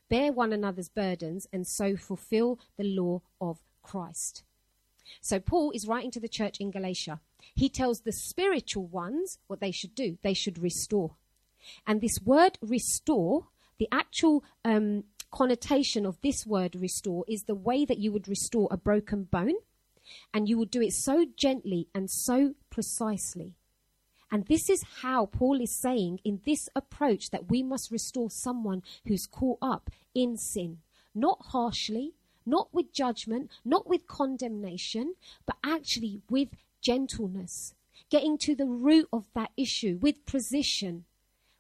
[0.10, 4.45] Bear one another's burdens, and so fulfill the law of Christ.
[5.22, 7.20] So Paul is writing to the church in Galatia.
[7.54, 10.18] He tells the spiritual ones what they should do.
[10.24, 11.16] They should restore.
[11.88, 13.48] And this word restore,
[13.80, 18.68] the actual um, connotation of this word restore is the way that you would restore
[18.72, 19.56] a broken bone.
[20.34, 23.56] And you would do it so gently and so precisely.
[24.32, 28.84] And this is how Paul is saying in this approach that we must restore someone
[29.08, 30.80] who's caught up in sin,
[31.14, 32.14] not harshly,
[32.46, 36.50] not with judgment, not with condemnation, but actually with
[36.82, 37.74] gentleness,
[38.10, 41.06] getting to the root of that issue with precision.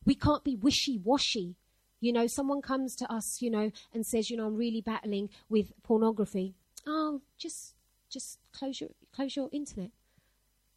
[0.05, 1.55] We can't be wishy washy.
[1.99, 5.29] You know, someone comes to us, you know, and says, you know, I'm really battling
[5.49, 6.53] with pornography.
[6.85, 7.73] Oh, just
[8.09, 9.89] just close your close your internet.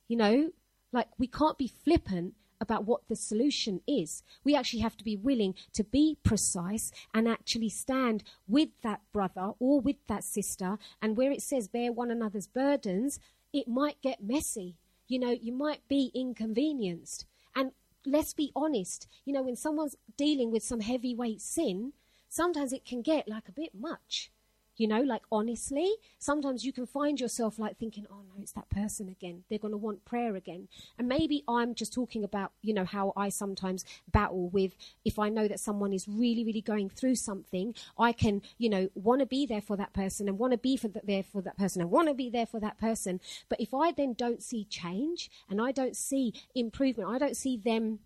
[0.06, 0.50] You know,
[0.92, 4.22] like we can't be flippant about what the solution is.
[4.44, 9.52] We actually have to be willing to be precise and actually stand with that brother
[9.58, 10.78] or with that sister.
[11.00, 13.18] And where it says bear one another's burdens,
[13.52, 14.76] it might get messy.
[15.06, 17.24] You know, you might be inconvenienced.
[17.54, 17.72] And
[18.04, 21.92] let's be honest, you know, when someone's dealing with some heavyweight sin,
[22.28, 24.30] sometimes it can get like a bit much.
[24.78, 28.70] You know, like honestly, sometimes you can find yourself like thinking, oh no, it's that
[28.70, 29.42] person again.
[29.50, 30.68] They're going to want prayer again.
[30.96, 35.28] And maybe I'm just talking about, you know, how I sometimes battle with if I
[35.28, 39.26] know that someone is really, really going through something, I can, you know, want to
[39.26, 41.82] be there for that person and want to be for the, there for that person
[41.82, 43.20] and want to be there for that person.
[43.48, 47.56] But if I then don't see change and I don't see improvement, I don't see
[47.56, 47.98] them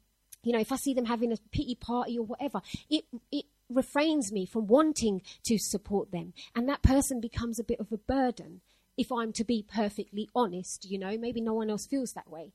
[0.43, 4.33] you know, if I see them having a pity party or whatever, it it refrains
[4.33, 6.33] me from wanting to support them.
[6.55, 8.61] And that person becomes a bit of a burden,
[8.97, 10.91] if I'm to be perfectly honest.
[10.91, 12.53] You know, maybe no one else feels that way.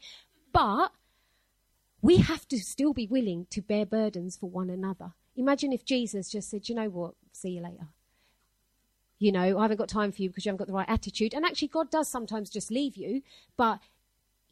[0.54, 0.92] But
[2.02, 5.14] we have to still be willing to bear burdens for one another.
[5.36, 7.88] Imagine if Jesus just said, you know what, see you later.
[9.20, 11.34] You know, I haven't got time for you because you haven't got the right attitude.
[11.34, 13.24] And actually, God does sometimes just leave you,
[13.56, 13.80] but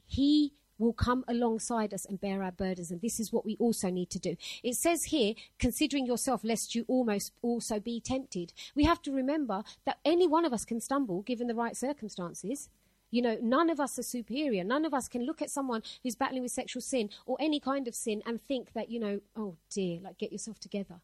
[0.06, 2.91] He will come alongside us and bear our burdens.
[2.91, 4.35] And this is what we also need to do.
[4.63, 8.53] It says here, considering yourself, lest you almost also be tempted.
[8.75, 12.69] We have to remember that any one of us can stumble given the right circumstances.
[13.11, 14.63] You know, none of us are superior.
[14.63, 17.88] None of us can look at someone who's battling with sexual sin or any kind
[17.88, 20.95] of sin and think that, you know, oh dear, like get yourself together.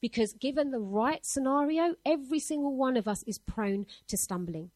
[0.00, 4.70] Because given the right scenario, every single one of us is prone to stumbling.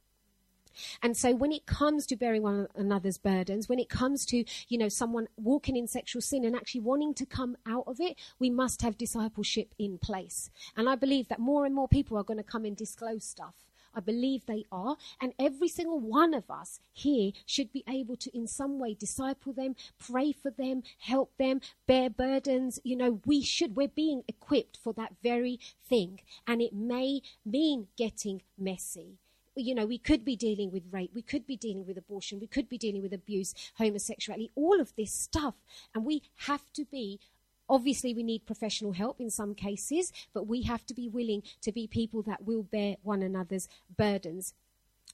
[1.03, 4.79] And so when it comes to bearing one another's burdens, when it comes to, you
[4.79, 8.51] know, someone walking in sexual sin and actually wanting to come out of it, we
[8.51, 10.51] must have discipleship in place.
[10.77, 13.55] And I believe that more and more people are going to come and disclose stuff.
[13.95, 14.97] I believe they are.
[15.21, 19.53] And every single one of us here should be able to, in some way, disciple
[19.53, 22.81] them, pray for them, help them, bear burdens.
[22.85, 26.21] You know, we should, we're being equipped for that very thing.
[26.47, 29.19] And it may mean getting messy
[29.57, 32.47] you know, we could be dealing with rape, we could be dealing with abortion, we
[32.47, 35.55] could be dealing with abuse, homosexuality, all of this stuff.
[35.95, 37.21] And we have to be
[37.69, 41.73] Obviously, we need professional help in some cases, but we have to be willing to
[41.73, 44.53] be people that will bear one another's burdens.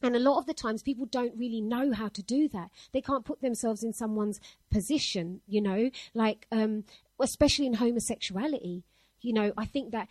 [0.02, 2.70] And a lot of the times, people don't really know how to do that.
[2.92, 6.84] They can't put themselves in someone's position, you know, like, um,
[7.20, 8.82] especially in homosexuality.
[9.20, 10.08] You know, I think that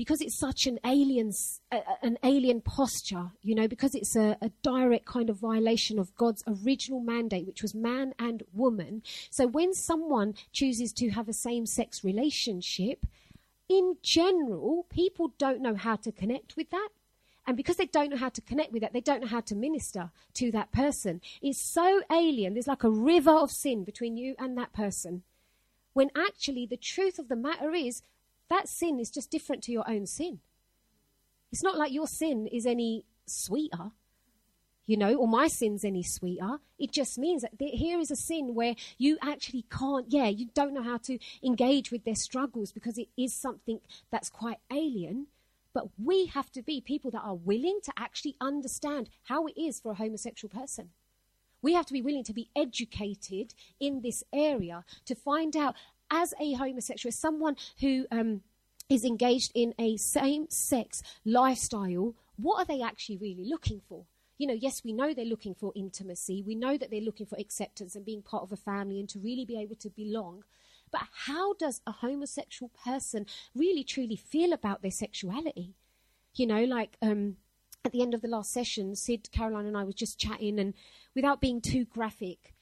[0.00, 1.30] because it's such an alien,
[1.70, 6.16] uh, an alien posture, you know, because it's a, a, direct kind of violation of
[6.16, 9.02] God's original mandate, which was man and woman.
[9.28, 13.04] So when someone chooses to have a same sex relationship,
[13.68, 16.88] in general, people don't know how to connect with that.
[17.46, 19.54] And because they don't know how to connect with that, they don't know how to
[19.54, 21.20] minister to that person.
[21.42, 22.54] It's so alien.
[22.54, 25.24] There's like a river of sin between you and that person.
[25.92, 28.00] When actually, the truth of the matter is,
[28.50, 30.40] that sin is just different to your own sin.
[31.52, 33.92] It's not like your sin is any sweeter,
[34.86, 36.58] you know, or my sin's any sweeter.
[36.78, 40.74] It just means that here is a sin where you actually can't, yeah, you don't
[40.74, 45.28] know how to engage with their struggles because it is something that's quite alien.
[45.72, 49.80] But we have to be people that are willing to actually understand how it is
[49.80, 50.90] for a homosexual person.
[51.62, 55.76] We have to be willing to be educated in this area to find out
[56.10, 58.42] as a homosexual, as someone who um,
[58.88, 64.04] is engaged in a same sex lifestyle, what are they actually really looking for?
[64.38, 66.42] You know, yes, we know they're looking for intimacy.
[66.46, 69.18] We know that they're looking for acceptance and being part of a family and to
[69.18, 70.44] really be able to belong.
[70.90, 75.74] But how does a homosexual person really truly feel about their sexuality?
[76.34, 77.36] You know, like um,
[77.84, 80.74] at the end of the last session, Sid, Caroline, and I was just chatting, and
[81.14, 82.54] without being too graphic,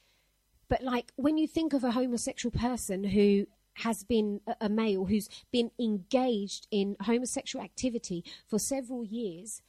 [0.68, 5.29] but like when you think of a homosexual person who has been a, male who's
[5.52, 9.62] been engaged in homosexual activity for several years,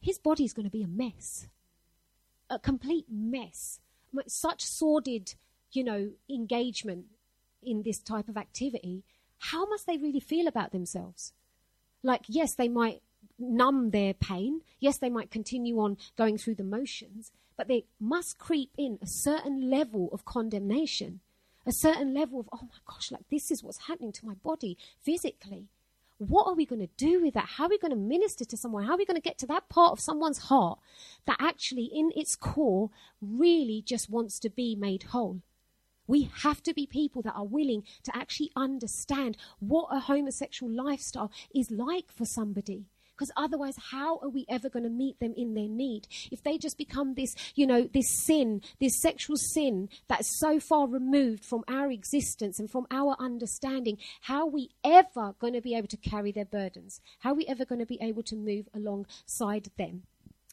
[0.00, 1.48] his body's going to be a mess.
[2.48, 3.80] A complete mess.
[4.26, 5.34] Such sordid,
[5.70, 7.06] you know, engagement
[7.62, 9.04] in this type of activity.
[9.38, 11.32] How must they really feel about themselves?
[12.02, 13.02] Like, yes, they might
[13.38, 14.62] numb their pain.
[14.80, 17.32] Yes, they might continue on going through the motions,
[17.62, 21.20] but they must creep in a certain level of condemnation,
[21.64, 24.76] a certain level of, oh my gosh, like this is what's happening to my body
[25.00, 25.68] physically.
[26.18, 27.50] what are we going to do with that?
[27.56, 28.84] How are we going to minister to someone?
[28.84, 30.78] How are we going to get to that part of someone's heart
[31.26, 32.90] that actually, in its core,
[33.20, 35.40] really just wants to be made whole?
[36.06, 41.30] We have to be people that are willing to actually understand what a homosexual lifestyle
[41.54, 42.86] is like for somebody.
[43.22, 46.08] Because otherwise, how are we ever going to meet them in their need?
[46.32, 50.88] If they just become this, you know, this sin, this sexual sin that's so far
[50.88, 55.76] removed from our existence and from our understanding, how are we ever going to be
[55.76, 57.00] able to carry their burdens?
[57.20, 60.02] How are we ever going to be able to move alongside them?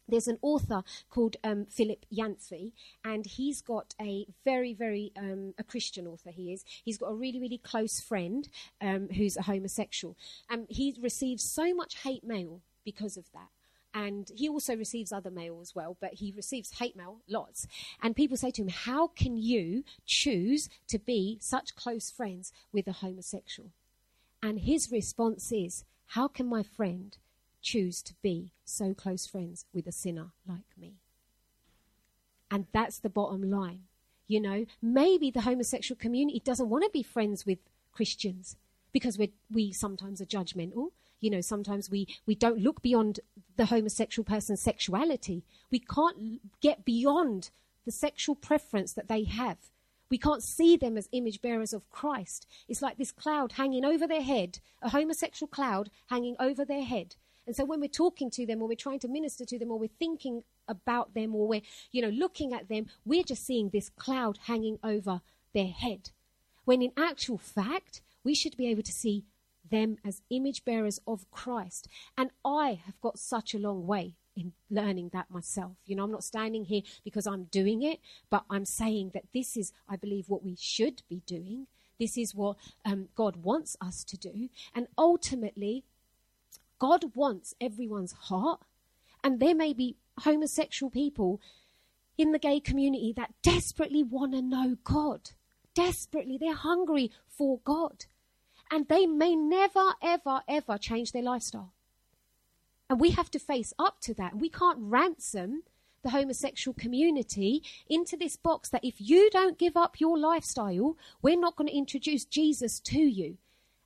[0.09, 5.63] There's an author called um, Philip Yancey, and he's got a very, very um, a
[5.63, 6.31] Christian author.
[6.31, 6.63] He is.
[6.83, 8.47] He's got a really, really close friend
[8.81, 10.15] um, who's a homosexual,
[10.49, 13.49] and he receives so much hate mail because of that.
[13.91, 17.65] And he also receives other mail as well, but he receives hate mail lots.
[18.03, 22.87] And people say to him, "How can you choose to be such close friends with
[22.87, 23.71] a homosexual?"
[24.43, 27.17] And his response is, "How can my friend?"
[27.61, 30.95] Choose to be so close friends with a sinner like me.
[32.51, 33.83] And that's the bottom line.
[34.27, 37.59] You know, maybe the homosexual community doesn't want to be friends with
[37.91, 38.55] Christians
[38.91, 40.89] because we we sometimes are judgmental.
[41.19, 43.19] You know, sometimes we, we don't look beyond
[43.57, 45.43] the homosexual person's sexuality.
[45.69, 47.49] We can't get beyond
[47.85, 49.57] the sexual preference that they have.
[50.09, 52.47] We can't see them as image bearers of Christ.
[52.67, 57.15] It's like this cloud hanging over their head, a homosexual cloud hanging over their head.
[57.49, 59.79] And so when we're talking to them or we're trying to minister to them or
[59.79, 63.89] we're thinking about them or we're, you know, looking at them, we're just seeing this
[63.89, 65.21] cloud hanging over
[65.55, 66.11] their head.
[66.65, 69.23] When in actual fact, we should be able to see
[69.67, 71.87] them as image bearers of Christ.
[72.15, 75.77] And I have got such a long way in learning that myself.
[75.87, 79.57] You know, I'm not standing here because I'm doing it, but I'm saying that this
[79.57, 81.65] is, I believe, what we should be doing.
[81.99, 84.49] This is what um, God wants us to do.
[84.75, 85.83] And ultimately,
[86.79, 88.61] God wants everyone's heart.
[89.23, 91.41] And there may be homosexual people
[92.17, 95.31] in the gay community that desperately want to know God.
[95.75, 96.37] Desperately.
[96.37, 98.05] They're hungry for God.
[98.71, 101.73] And they may never, ever, ever change their lifestyle.
[102.89, 104.35] And we have to face up to that.
[104.35, 105.63] We can't ransom
[106.01, 111.39] the homosexual community into this box that if you don't give up your lifestyle, we're
[111.39, 113.37] not going to introduce Jesus to you.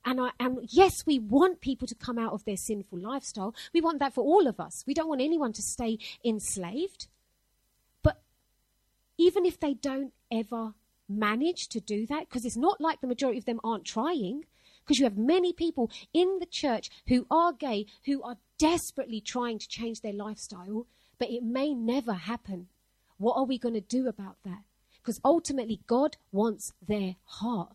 [0.04, 3.54] And, I, and yes, we want people to come out of their sinful lifestyle.
[3.72, 4.84] We want that for all of us.
[4.86, 7.08] We don't want anyone to stay enslaved.
[8.02, 8.20] But
[9.16, 10.74] even if they don't ever
[11.08, 14.44] manage to do that, because it's not like the majority of them aren't trying,
[14.84, 19.58] because you have many people in the church who are gay who are desperately trying
[19.58, 20.86] to change their lifestyle,
[21.18, 22.68] but it may never happen.
[23.16, 24.62] What are we going to do about that?
[25.02, 27.74] Because ultimately, God wants their heart.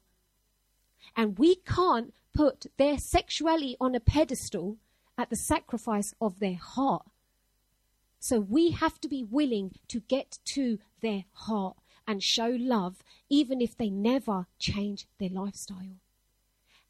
[1.15, 4.77] And we can't put their sexuality on a pedestal
[5.17, 7.05] at the sacrifice of their heart.
[8.19, 11.77] So we have to be willing to get to their heart
[12.07, 15.99] and show love, even if they never change their lifestyle.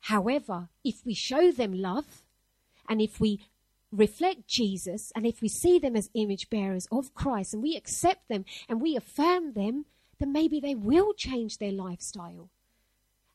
[0.01, 2.23] However, if we show them love
[2.87, 3.41] and if we
[3.91, 8.27] reflect Jesus and if we see them as image bearers of Christ and we accept
[8.29, 9.85] them and we affirm them,
[10.19, 12.49] then maybe they will change their lifestyle.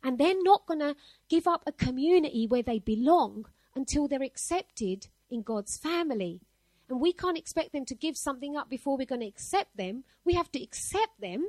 [0.04, 0.94] And they're not going to
[1.28, 6.40] give up a community where they belong until they're accepted in God's family.
[6.88, 10.04] And we can't expect them to give something up before we're going to accept them.
[10.24, 11.48] We have to accept them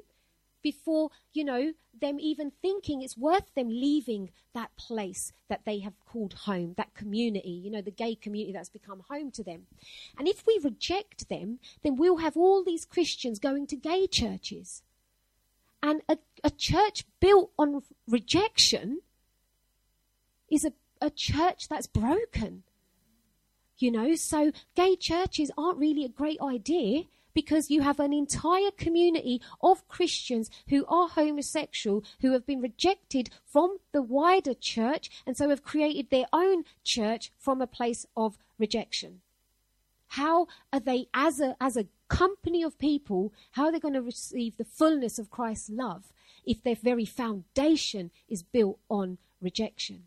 [0.63, 5.93] before, you know, them even thinking it's worth them leaving that place that they have
[6.05, 9.67] called home, that community, you know, the gay community that's become home to them.
[10.17, 14.81] And if we reject them, then we'll have all these Christians going to gay churches.
[15.85, 19.01] And a, a church built on rejection
[20.49, 22.63] is a, a church that's broken.
[23.77, 27.03] You know, so gay churches aren't really a great idea
[27.35, 33.29] because you have an entire community of Christians who are homosexual, who have been rejected
[33.45, 38.39] from the wider church, and so have created their own church from a place of
[38.57, 39.21] rejection.
[40.07, 44.01] How are they, as a, as a company of people, how are they going to
[44.01, 46.13] receive the fullness of Christ's love
[46.45, 50.03] if their very foundation is built on rejection?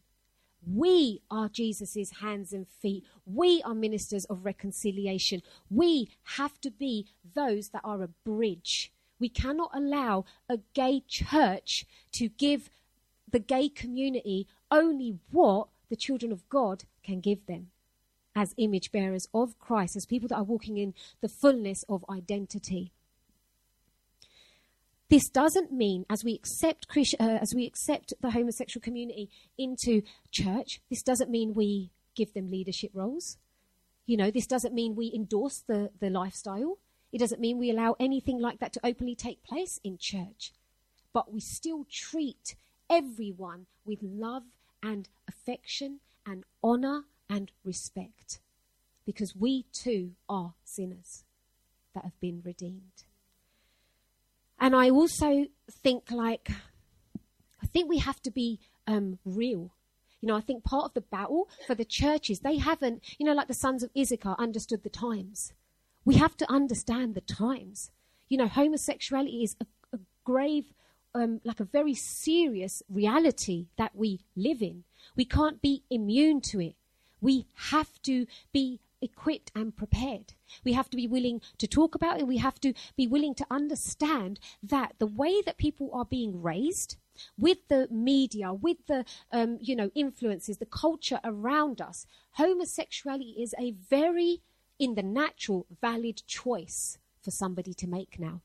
[0.66, 3.04] We are Jesus' hands and feet.
[3.24, 5.42] We are ministers of reconciliation.
[5.70, 8.92] We have to be those that are a bridge.
[9.20, 12.70] We cannot allow a gay church to give
[13.30, 17.70] the gay community only what the children of God can give them
[18.38, 22.92] as image bearers of Christ, as people that are walking in the fullness of identity.
[25.10, 26.86] This doesn't mean, as we accept
[27.18, 32.48] uh, as we accept the homosexual community into church, this doesn't mean we give them
[32.48, 33.38] leadership roles.
[34.06, 36.78] You know, this doesn't mean we endorse the, the lifestyle.
[37.12, 40.52] It doesn't mean we allow anything like that to openly take place in church.
[41.12, 42.54] But we still treat
[42.88, 44.44] everyone with love
[44.80, 48.40] and affection and honor and respect
[49.04, 51.24] because we too are sinners
[51.94, 53.04] that have been redeemed.
[54.60, 56.50] And I also think, like,
[57.62, 59.70] I think we have to be um, real.
[60.20, 63.34] You know, I think part of the battle for the churches, they haven't, you know,
[63.34, 65.52] like the sons of Issachar understood the times.
[66.04, 67.90] We have to understand the times.
[68.28, 70.72] You know, homosexuality is a, a grave,
[71.14, 74.84] um, like a very serious reality that we live in.
[75.14, 76.74] We can't be immune to it.
[77.20, 80.34] We have to be equipped and prepared.
[80.64, 82.26] We have to be willing to talk about it.
[82.26, 86.96] We have to be willing to understand that the way that people are being raised
[87.36, 93.54] with the media, with the um, you know influences, the culture around us, homosexuality is
[93.58, 94.42] a very
[94.78, 98.40] in the natural valid choice for somebody to make now.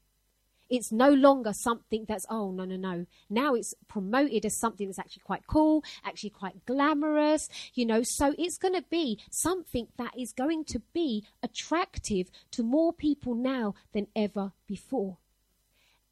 [0.70, 3.06] It's no longer something that's, oh, no, no, no.
[3.30, 8.02] Now it's promoted as something that's actually quite cool, actually quite glamorous, you know.
[8.04, 13.36] So it's going to be something that is going to be attractive to more people
[13.36, 15.18] now than ever before,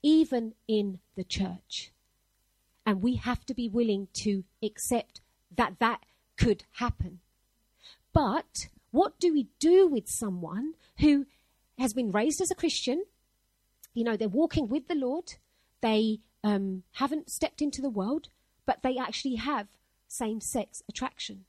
[0.04, 1.92] even in the church.
[2.86, 5.22] And we have to be willing to accept
[5.56, 6.02] that that
[6.38, 7.20] could happen.
[8.14, 11.26] But what do we do with someone who
[11.78, 13.06] has been raised as a Christian?
[13.94, 15.36] You know, they're walking with the Lord.
[15.82, 18.30] They um, haven't stepped into the world,
[18.66, 19.68] but they actually have
[20.08, 21.46] same sex attraction.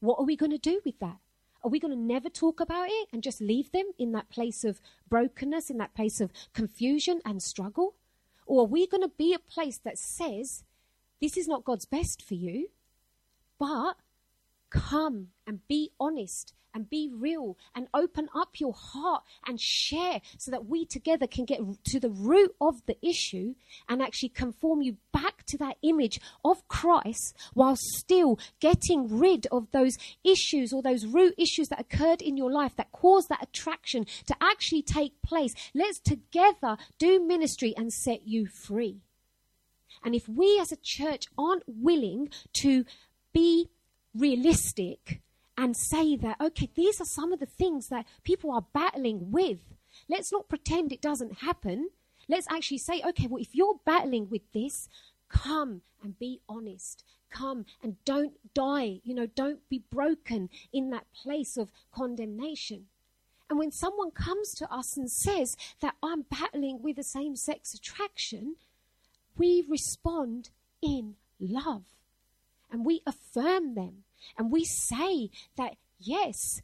[0.00, 1.18] What are we going to do with that?
[1.64, 4.62] Are we going to never talk about it and just leave them in that place
[4.62, 7.94] of brokenness, in that place of confusion and struggle?
[8.46, 10.62] Or are we going to be a place that says,
[11.20, 12.68] this is not God's best for you,
[13.58, 13.96] but
[14.70, 20.50] come and be honest and be real and open up your heart and share so
[20.50, 23.54] that we together can get to the root of the issue
[23.88, 29.70] and actually conform you back to that image of Christ while still getting rid of
[29.72, 34.06] those issues or those root issues that occurred in your life that caused that attraction
[34.26, 35.54] to actually take place.
[35.74, 39.00] Let's together do ministry and set you free.
[40.04, 42.28] And if we as a church aren't willing
[42.60, 42.84] to
[43.32, 43.70] be
[44.14, 45.22] realistic
[45.56, 49.60] and say that, okay, these are some of the things that people are battling with.
[50.08, 51.90] Let's not pretend it doesn't happen.
[52.28, 54.88] Let's actually say, okay, well, if you're battling with this,
[55.28, 57.04] come and be honest.
[57.30, 59.00] Come and don't die.
[59.04, 62.86] You know, don't be broken in that place of condemnation.
[63.48, 67.74] And when someone comes to us and says that I'm battling with the same sex
[67.74, 68.56] attraction,
[69.36, 70.50] we respond
[70.82, 71.84] in love
[72.70, 74.04] and we affirm them
[74.36, 76.62] and we say that, yes,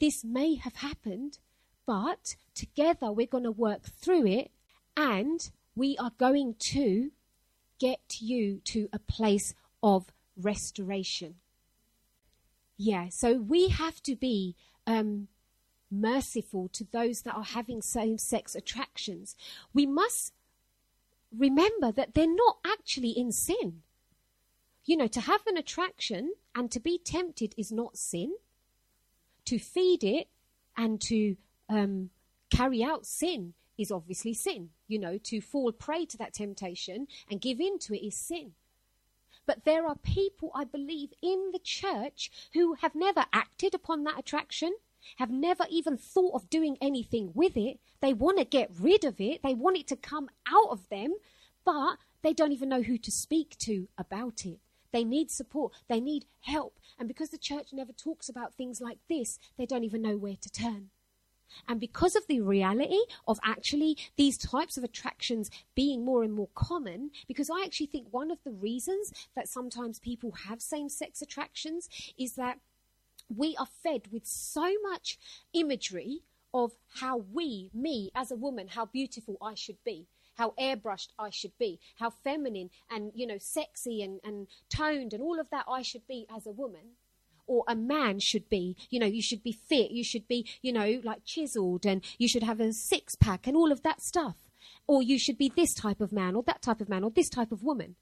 [0.00, 1.38] this may have happened,
[1.86, 4.50] but together we're going to work through it
[4.96, 7.10] and we are going to
[7.78, 11.36] get you to a place of restoration.
[12.76, 14.54] Yeah, so we have to be
[14.86, 15.28] um,
[15.90, 19.34] merciful to those that are having same sex attractions.
[19.72, 20.32] We must
[21.36, 23.82] remember that they're not actually in sin.
[24.88, 28.32] You know, to have an attraction and to be tempted is not sin.
[29.44, 30.28] To feed it
[30.78, 31.36] and to
[31.68, 32.08] um,
[32.48, 34.70] carry out sin is obviously sin.
[34.86, 38.52] You know, to fall prey to that temptation and give in to it is sin.
[39.44, 44.18] But there are people, I believe, in the church who have never acted upon that
[44.18, 44.74] attraction,
[45.18, 47.78] have never even thought of doing anything with it.
[48.00, 51.12] They want to get rid of it, they want it to come out of them,
[51.62, 54.60] but they don't even know who to speak to about it.
[54.92, 55.72] They need support.
[55.88, 56.78] They need help.
[56.98, 60.36] And because the church never talks about things like this, they don't even know where
[60.40, 60.90] to turn.
[61.66, 66.50] And because of the reality of actually these types of attractions being more and more
[66.54, 71.22] common, because I actually think one of the reasons that sometimes people have same sex
[71.22, 72.58] attractions is that
[73.34, 75.18] we are fed with so much
[75.52, 76.20] imagery
[76.52, 80.06] of how we, me as a woman, how beautiful I should be
[80.38, 85.22] how airbrushed I should be, how feminine and, you know, sexy and, and toned and
[85.22, 86.92] all of that I should be as a woman
[87.46, 88.76] or a man should be.
[88.88, 92.28] You know, you should be fit, you should be, you know, like chiseled, and you
[92.28, 94.36] should have a six pack and all of that stuff.
[94.86, 97.28] Or you should be this type of man, or that type of man, or this
[97.28, 97.96] type of woman.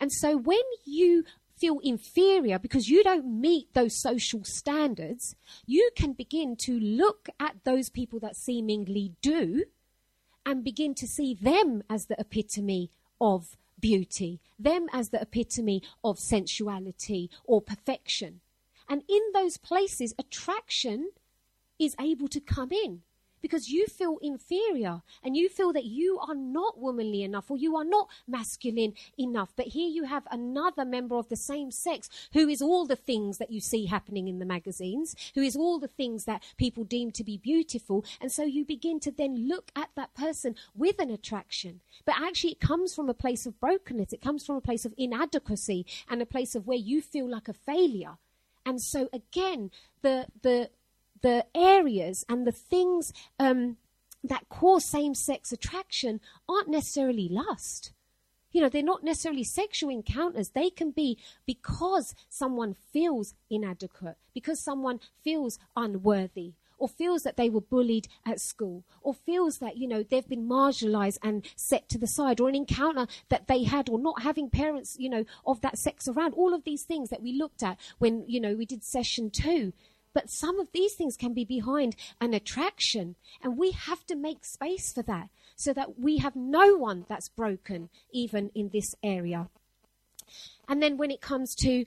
[0.00, 1.24] And so when you
[1.58, 5.36] feel inferior because you don't meet those social standards,
[5.66, 9.64] you can begin to look at those people that seemingly do
[10.44, 12.90] and begin to see them as the epitome
[13.20, 18.40] of beauty, them as the epitome of sensuality or perfection.
[18.88, 21.10] And in those places, attraction
[21.78, 23.02] is able to come in
[23.42, 27.76] because you feel inferior and you feel that you are not womanly enough or you
[27.76, 29.52] are not masculine enough.
[29.56, 33.38] But here you have another member of the same sex who is all the things
[33.38, 37.10] that you see happening in the magazines, who is all the things that people deem
[37.12, 38.04] to be beautiful.
[38.20, 41.80] And so you begin to then look at that person with an attraction.
[42.04, 44.94] But actually, it comes from a place of brokenness, it comes from a place of
[44.96, 48.18] inadequacy and a place of where you feel like a failure.
[48.64, 49.70] And so again,
[50.02, 50.70] the the
[51.22, 53.76] the areas and the things um,
[54.22, 57.92] that cause same sex attraction aren't necessarily lust.
[58.52, 60.50] You know, they're not necessarily sexual encounters.
[60.50, 67.48] They can be because someone feels inadequate, because someone feels unworthy, or feels that they
[67.48, 71.96] were bullied at school, or feels that, you know, they've been marginalized and set to
[71.96, 75.60] the side, or an encounter that they had, or not having parents, you know, of
[75.62, 76.34] that sex around.
[76.34, 79.72] All of these things that we looked at when, you know, we did session two.
[80.14, 84.44] But some of these things can be behind an attraction, and we have to make
[84.44, 89.48] space for that so that we have no one that's broken, even in this area.
[90.68, 91.84] And then when it comes to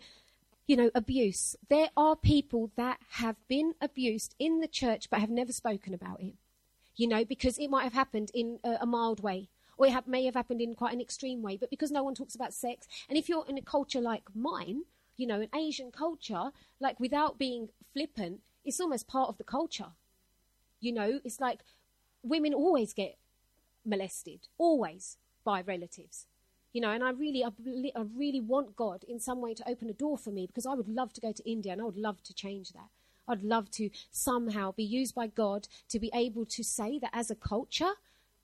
[0.67, 1.55] you know, abuse.
[1.69, 6.21] There are people that have been abused in the church but have never spoken about
[6.21, 6.33] it.
[6.95, 10.07] You know, because it might have happened in a, a mild way or it have,
[10.07, 12.87] may have happened in quite an extreme way, but because no one talks about sex,
[13.09, 14.83] and if you're in a culture like mine,
[15.17, 19.91] you know, an Asian culture, like without being flippant, it's almost part of the culture.
[20.79, 21.59] You know, it's like
[22.23, 23.17] women always get
[23.85, 26.25] molested, always by relatives.
[26.73, 27.49] You know, and I really, I,
[27.95, 30.73] I really want God in some way to open a door for me because I
[30.73, 32.89] would love to go to India and I would love to change that.
[33.27, 37.31] I'd love to somehow be used by God to be able to say that as
[37.31, 37.93] a culture,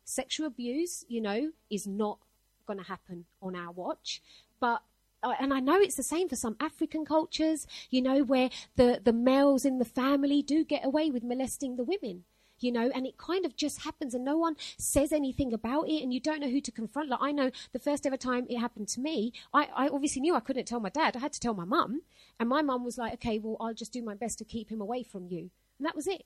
[0.06, 2.20] sexual abuse, you know, is not
[2.66, 4.22] going to happen on our watch.
[4.60, 4.82] But
[5.24, 9.00] Oh, and I know it's the same for some African cultures, you know, where the,
[9.04, 12.24] the males in the family do get away with molesting the women,
[12.60, 16.02] you know, and it kind of just happens and no one says anything about it
[16.02, 17.10] and you don't know who to confront.
[17.10, 20.34] Like, I know the first ever time it happened to me, I, I obviously knew
[20.34, 21.16] I couldn't tell my dad.
[21.16, 22.02] I had to tell my mum.
[22.40, 24.82] And my mum was like, okay, well, I'll just do my best to keep him
[24.82, 25.52] away from you.
[25.78, 26.24] And that was it,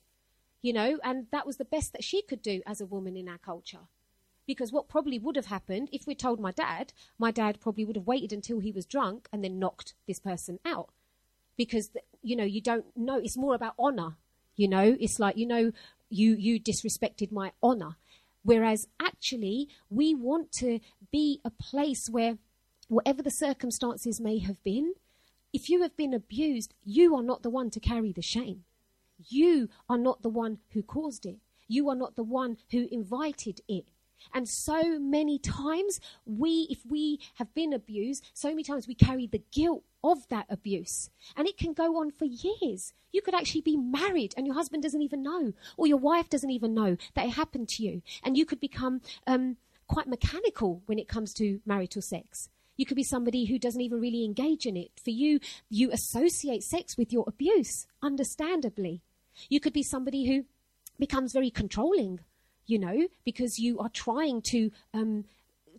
[0.61, 3.27] you know, and that was the best that she could do as a woman in
[3.27, 3.87] our culture.
[4.47, 7.95] Because what probably would have happened if we told my dad, my dad probably would
[7.95, 10.89] have waited until he was drunk and then knocked this person out.
[11.57, 11.89] Because,
[12.21, 13.17] you know, you don't know.
[13.17, 14.17] It's more about honor.
[14.55, 15.71] You know, it's like, you know,
[16.09, 17.97] you, you disrespected my honor.
[18.43, 20.79] Whereas actually, we want to
[21.11, 22.37] be a place where,
[22.87, 24.93] whatever the circumstances may have been,
[25.51, 28.65] if you have been abused, you are not the one to carry the shame.
[29.29, 31.37] You are not the one who caused it.
[31.67, 33.85] You are not the one who invited it.
[34.33, 39.27] And so many times, we, if we have been abused, so many times we carry
[39.27, 41.09] the guilt of that abuse.
[41.35, 42.93] And it can go on for years.
[43.11, 46.51] You could actually be married and your husband doesn't even know, or your wife doesn't
[46.51, 48.01] even know that it happened to you.
[48.23, 49.57] And you could become um,
[49.87, 52.49] quite mechanical when it comes to marital sex.
[52.77, 54.91] You could be somebody who doesn't even really engage in it.
[55.01, 59.01] For you, you associate sex with your abuse, understandably.
[59.49, 60.45] You could be somebody who
[60.99, 62.19] becomes very controlling
[62.65, 65.25] you know, because you are trying to um,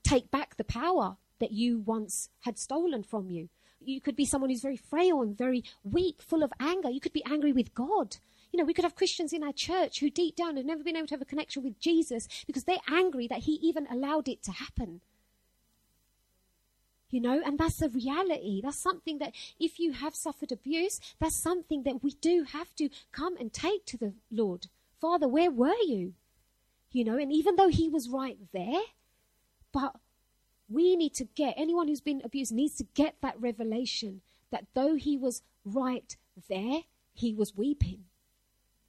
[0.03, 3.49] take back the power that you once had stolen from you.
[3.81, 6.91] You could be someone who's very frail and very weak, full of anger.
[6.91, 8.17] You could be angry with God.
[8.53, 10.97] You know, we could have Christians in our church who deep down have never been
[10.97, 14.43] able to have a connection with Jesus because they're angry that He even allowed it
[14.45, 15.01] to happen.
[17.11, 18.61] You know, and that's a reality.
[18.63, 22.89] That's something that if you have suffered abuse, that's something that we do have to
[23.13, 24.67] come and take to the Lord.
[25.01, 26.15] Father, where were you?
[26.97, 28.81] You know, and even though he was right there,
[29.71, 29.97] but
[30.67, 34.95] we need to get, anyone who's been abused needs to get that revelation that though
[34.95, 36.17] he was right
[36.49, 36.81] there,
[37.13, 38.05] he was weeping.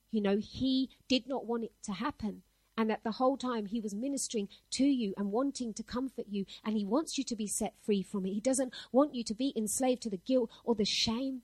[0.09, 2.43] You know, he did not want it to happen.
[2.77, 6.45] And that the whole time he was ministering to you and wanting to comfort you,
[6.63, 8.31] and he wants you to be set free from it.
[8.31, 11.41] He doesn't want you to be enslaved to the guilt or the shame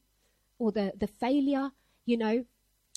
[0.58, 1.72] or the, the failure,
[2.06, 2.46] you know.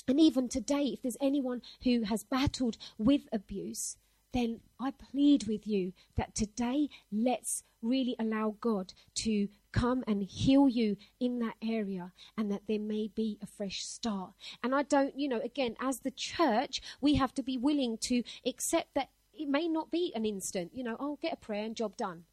[0.07, 3.97] And even today, if there's anyone who has battled with abuse,
[4.33, 10.67] then I plead with you that today let's really allow God to come and heal
[10.67, 14.31] you in that area and that there may be a fresh start.
[14.63, 18.23] And I don't, you know, again, as the church, we have to be willing to
[18.45, 21.65] accept that it may not be an instant, you know, I'll oh, get a prayer
[21.65, 22.23] and job done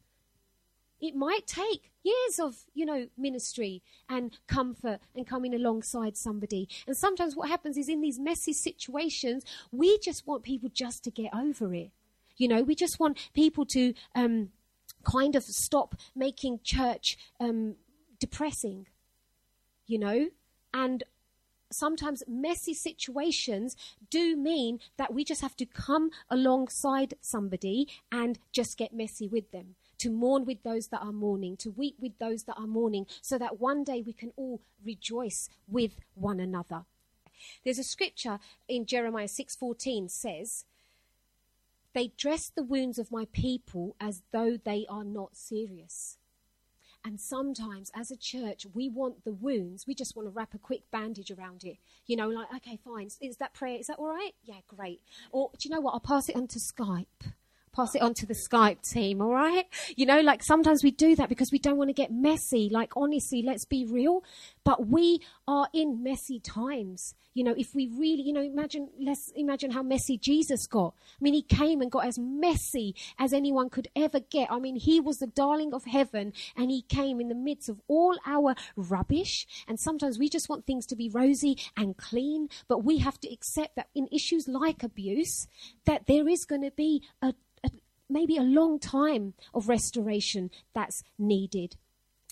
[1.05, 6.67] it might take years of you know ministry and comfort and coming alongside somebody.
[6.87, 11.11] And sometimes what happens is in these messy situations we just want people just to
[11.11, 11.91] get over it.
[12.37, 14.49] You know we just want people to um,
[15.03, 17.75] kind of stop making church um,
[18.19, 18.87] depressing
[19.87, 20.27] you know?
[20.73, 21.03] And
[21.71, 23.75] sometimes messy situations
[24.09, 29.51] do mean that we just have to come alongside somebody and just get messy with
[29.51, 29.75] them.
[30.05, 33.39] To mourn with those that are mourning, to weep with those that are mourning, so
[33.39, 36.85] that one day we can all rejoice with one another.
[37.63, 40.65] There's a scripture in Jeremiah 6:14 says,
[41.93, 46.19] "They dress the wounds of my people as though they are not serious."
[47.03, 49.87] And sometimes, as a church, we want the wounds.
[49.87, 51.79] We just want to wrap a quick bandage around it.
[52.05, 53.09] You know, like, okay, fine.
[53.19, 53.79] Is that prayer?
[53.79, 54.35] Is that all right?
[54.43, 55.01] Yeah, great.
[55.31, 55.95] Or do you know what?
[55.95, 57.33] I'll pass it on to Skype
[57.75, 59.65] pass it on to the Skype team, all right?
[59.95, 62.69] You know, like sometimes we do that because we don't want to get messy.
[62.71, 64.23] Like, honestly, let's be real.
[64.63, 67.13] But we are in messy times.
[67.33, 70.93] You know, if we really, you know, imagine, let's imagine how messy Jesus got.
[70.95, 74.49] I mean, he came and got as messy as anyone could ever get.
[74.49, 77.81] I mean, he was the darling of heaven and he came in the midst of
[77.89, 79.45] all our rubbish.
[79.67, 83.31] And sometimes we just want things to be rosy and clean, but we have to
[83.31, 85.47] accept that in issues like abuse,
[85.85, 87.33] that there is going to be a
[88.09, 91.75] maybe a long time of restoration that's needed.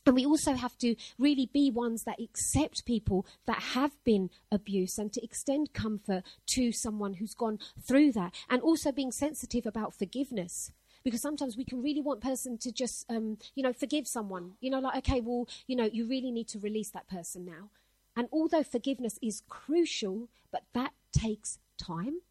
[0.06, 5.00] And we also have to really be ones that accept people that have been abused
[5.00, 8.34] and to extend comfort to someone who's gone through that.
[8.50, 10.72] And also being sensitive about forgiveness.
[11.04, 14.54] Because sometimes we can really want a person to just, um, you know, forgive someone.
[14.60, 17.70] You know, like, okay, well, you know, you really need to release that person now.
[18.16, 22.22] And although forgiveness is crucial, but that takes time.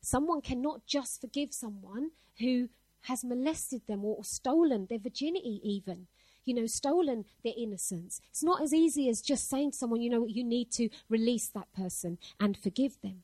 [0.00, 2.68] Someone cannot just forgive someone who
[3.02, 6.06] has molested them or, stolen their virginity, even.
[6.44, 8.20] You know, stolen their innocence.
[8.30, 11.48] It's not as easy as just saying to someone, you know, you need to release
[11.48, 13.22] that person and forgive them.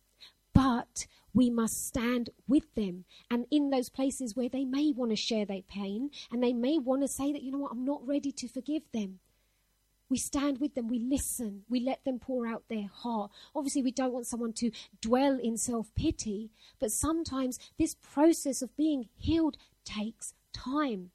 [0.53, 3.05] But we must stand with them.
[3.31, 6.79] And in those places where they may want to share their pain and they may
[6.79, 9.18] want to say that, you know what, I'm not ready to forgive them.
[10.14, 13.32] We stand with them, we listen, we let them pour out their heart.
[13.52, 18.76] Obviously, we don't want someone to dwell in self pity, but sometimes this process of
[18.76, 21.10] being healed takes time.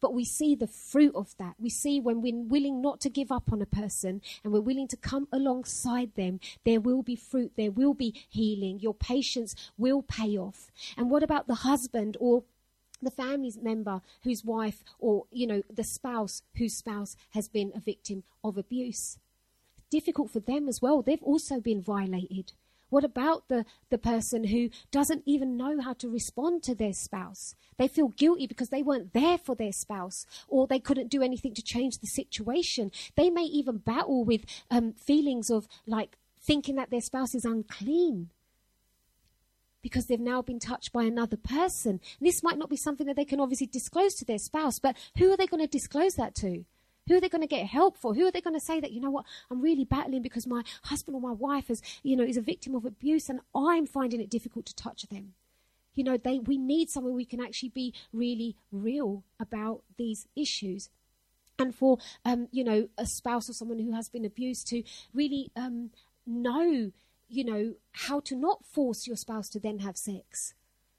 [0.00, 1.56] But we see the fruit of that.
[1.58, 4.88] We see when we're willing not to give up on a person and we're willing
[4.88, 8.80] to come alongside them, there will be fruit, there will be healing.
[8.80, 10.70] Your patience will pay off.
[10.96, 12.44] And what about the husband or
[13.02, 17.80] the family member whose wife or you know the spouse whose spouse has been a
[17.80, 19.18] victim of abuse
[19.90, 22.52] difficult for them as well they've also been violated
[22.90, 27.54] what about the, the person who doesn't even know how to respond to their spouse?
[27.78, 31.54] They feel guilty because they weren't there for their spouse or they couldn't do anything
[31.54, 32.90] to change the situation.
[33.16, 38.30] They may even battle with um, feelings of like thinking that their spouse is unclean
[39.82, 42.00] because they've now been touched by another person.
[42.20, 45.32] This might not be something that they can obviously disclose to their spouse, but who
[45.32, 46.64] are they going to disclose that to?
[47.08, 48.14] Who are they going to get help for?
[48.14, 50.62] Who are they going to say that, you know what, I'm really battling because my
[50.84, 54.20] husband or my wife is, you know, is a victim of abuse and I'm finding
[54.20, 55.34] it difficult to touch them?
[55.94, 60.88] You know, they, we need somewhere we can actually be really real about these issues
[61.60, 65.50] and for um, you know a spouse or someone who has been abused to really
[65.54, 65.90] um,
[66.26, 66.90] know
[67.30, 70.54] you know, how to not force your spouse to then have sex.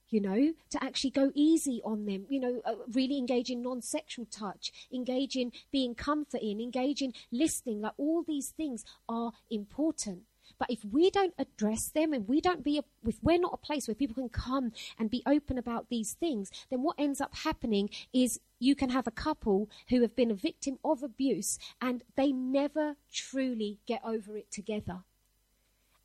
[0.09, 3.82] You know, to actually go easy on them, you know, uh, really engage in non
[3.82, 7.79] sexual touch, engage in being comforting, engage in listening.
[7.79, 10.23] Like all these things are important.
[10.59, 13.65] But if we don't address them and we don't be, a, if we're not a
[13.65, 17.34] place where people can come and be open about these things, then what ends up
[17.34, 22.03] happening is you can have a couple who have been a victim of abuse and
[22.15, 25.03] they never truly get over it together.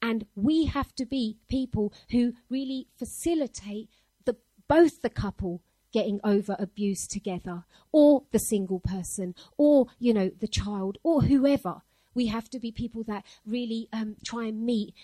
[0.07, 3.89] And we have to be people who really facilitate
[4.25, 4.37] the,
[4.69, 10.47] both the couple getting over abuse together, or the single person, or, you know, the
[10.47, 11.83] child, or whoever.
[12.15, 14.95] We have to be people that really um, try and meet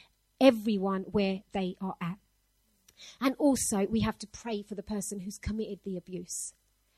[0.41, 2.19] everyone where they are at.
[3.21, 6.53] And also, we have to pray for the person who's committed the abuse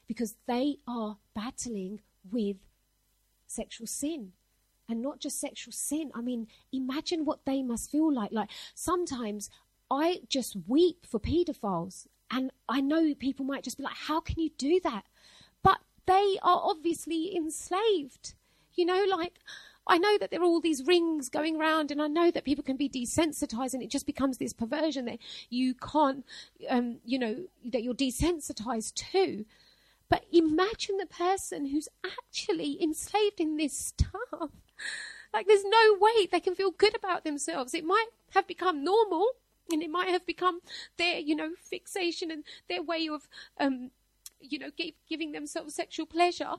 [0.07, 2.01] because they are battling
[2.31, 2.57] with
[3.47, 4.33] sexual sin
[4.89, 6.11] and not just sexual sin.
[6.15, 8.33] I mean, imagine what they must feel like.
[8.33, 9.51] Like sometimes
[9.91, 14.41] I just weep for pedophiles, and I know people might just be like, "How can
[14.41, 15.05] you do that?"
[15.63, 18.35] But they are obviously enslaved.
[18.75, 19.39] You know, like.
[19.87, 22.65] I know that there are all these rings going around, and I know that people
[22.65, 25.19] can be desensitized, and it just becomes this perversion that
[25.51, 26.25] you can't,
[26.71, 29.45] um, you know, that you're desensitized to.
[30.09, 34.51] But imagine the person who's actually enslaved in this stuff.
[35.33, 37.75] Like, there's no way they can feel good about themselves.
[37.75, 39.29] It might have become normal
[39.71, 40.61] and it might have become
[40.97, 43.91] their, you know, fixation and their way of, um,
[44.41, 46.53] you know, give, giving themselves sexual pleasure.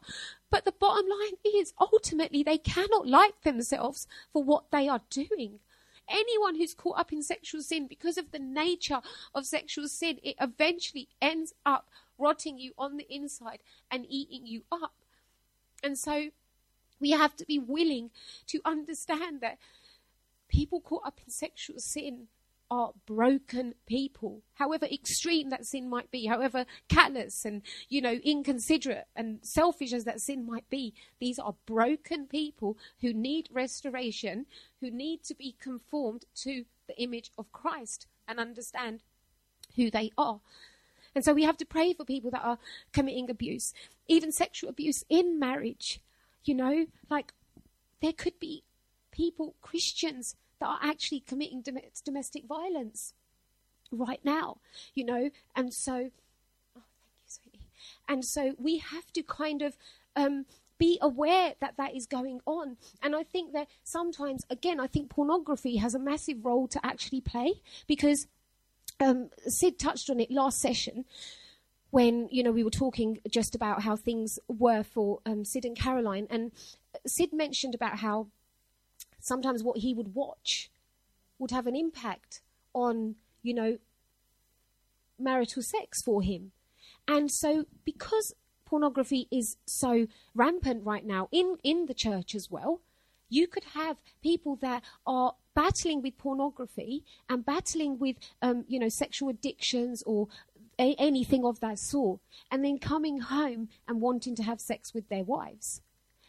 [0.49, 5.59] But the bottom line is ultimately they cannot like themselves for what they are doing.
[6.07, 9.01] Anyone who's caught up in sexual sin because of the nature
[9.33, 13.59] of sexual sin, it eventually ends up rotting you on the inside
[13.89, 14.93] and eating you up.
[15.83, 16.29] And so
[16.99, 18.11] we have to be willing
[18.47, 19.57] to understand that
[20.47, 22.27] people caught up in sexual sin
[22.71, 29.05] are broken people, however extreme that sin might be, however callous and, you know, inconsiderate
[29.15, 30.93] and selfish as that sin might be.
[31.19, 34.47] These are broken people who need restoration,
[34.81, 39.01] who need to be conformed to the image of Christ and understand
[39.75, 40.39] who they are.
[41.13, 42.57] And so we have to pray for people that are
[42.91, 43.73] committing abuse,
[44.07, 46.01] even sexual abuse in marriage.
[46.45, 47.33] You know, like
[48.01, 48.63] there could be
[49.11, 53.13] people, Christians, that are actually committing dom- domestic violence
[53.91, 54.57] right now,
[54.93, 55.93] you know, and so,
[56.77, 57.59] oh, thank you, sweetie.
[58.07, 59.77] And so we have to kind of
[60.15, 60.45] um,
[60.77, 62.77] be aware that that is going on.
[63.01, 67.21] And I think that sometimes, again, I think pornography has a massive role to actually
[67.21, 68.27] play because
[68.99, 71.05] um, Sid touched on it last session
[71.91, 75.77] when you know we were talking just about how things were for um, Sid and
[75.77, 76.51] Caroline, and
[77.05, 78.27] Sid mentioned about how
[79.19, 80.69] sometimes what he would watch
[81.39, 82.41] would have an impact
[82.73, 83.77] on, you know,
[85.19, 86.51] marital sex for him.
[87.07, 88.33] And so, because
[88.65, 92.81] pornography is so rampant right now in, in the church as well,
[93.29, 98.89] you could have people that are battling with pornography and battling with, um, you know,
[98.89, 100.27] sexual addictions or
[100.79, 102.19] a- anything of that sort,
[102.51, 105.81] and then coming home and wanting to have sex with their wives.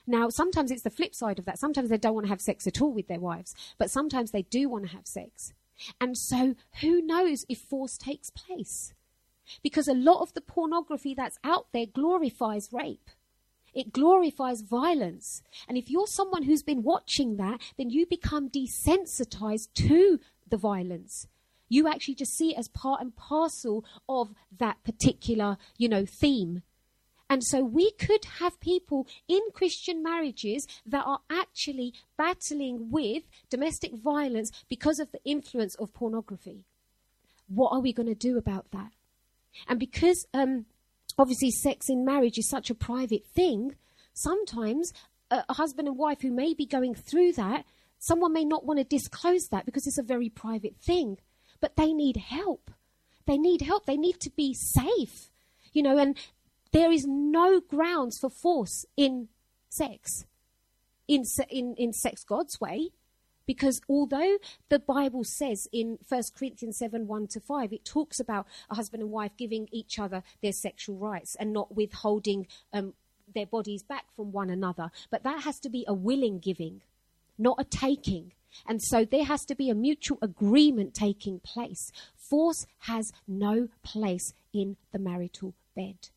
[0.06, 1.58] Now, sometimes it's the flip side of that.
[1.58, 4.42] Sometimes they don't want to have sex at all with their wives, but sometimes they
[4.42, 5.52] do want to have sex.
[6.00, 8.94] And so, who knows if force takes place?
[9.62, 13.10] Because a lot of the pornography that's out there glorifies rape.
[13.74, 15.42] It glorifies violence.
[15.68, 20.18] And if you're someone who's been watching that, then you become desensitized to
[20.48, 21.26] the violence.
[21.68, 26.62] You actually just see it as part and parcel of that particular, you know, theme.
[27.28, 33.94] And so we could have people in Christian marriages that are actually battling with domestic
[33.94, 36.64] violence because of the influence of pornography.
[37.48, 38.92] What are we going to do about that?
[39.66, 40.66] And because um,
[41.18, 43.74] obviously sex in marriage is such a private thing,
[44.12, 44.92] sometimes
[45.30, 47.64] a, a husband and wife who may be going through that,
[47.98, 51.18] someone may not want to disclose that because it's a very private thing,
[51.60, 52.70] but they need help.
[53.26, 53.86] They need help.
[53.86, 55.30] They need to be safe
[55.76, 56.16] you know, and
[56.72, 59.28] there is no grounds for force in
[59.68, 60.24] sex,
[61.06, 62.92] in, in, in sex God's way.
[63.44, 64.38] Because although
[64.70, 69.02] the Bible says in 1 Corinthians 7 1 to 5, it talks about a husband
[69.02, 72.94] and wife giving each other their sexual rights and not withholding um,
[73.32, 74.90] their bodies back from one another.
[75.10, 76.80] But that has to be a willing giving,
[77.38, 78.32] not a taking.
[78.66, 81.90] And so there has to be a mutual agreement taking place.
[82.16, 86.08] Force has no place in the marital bed.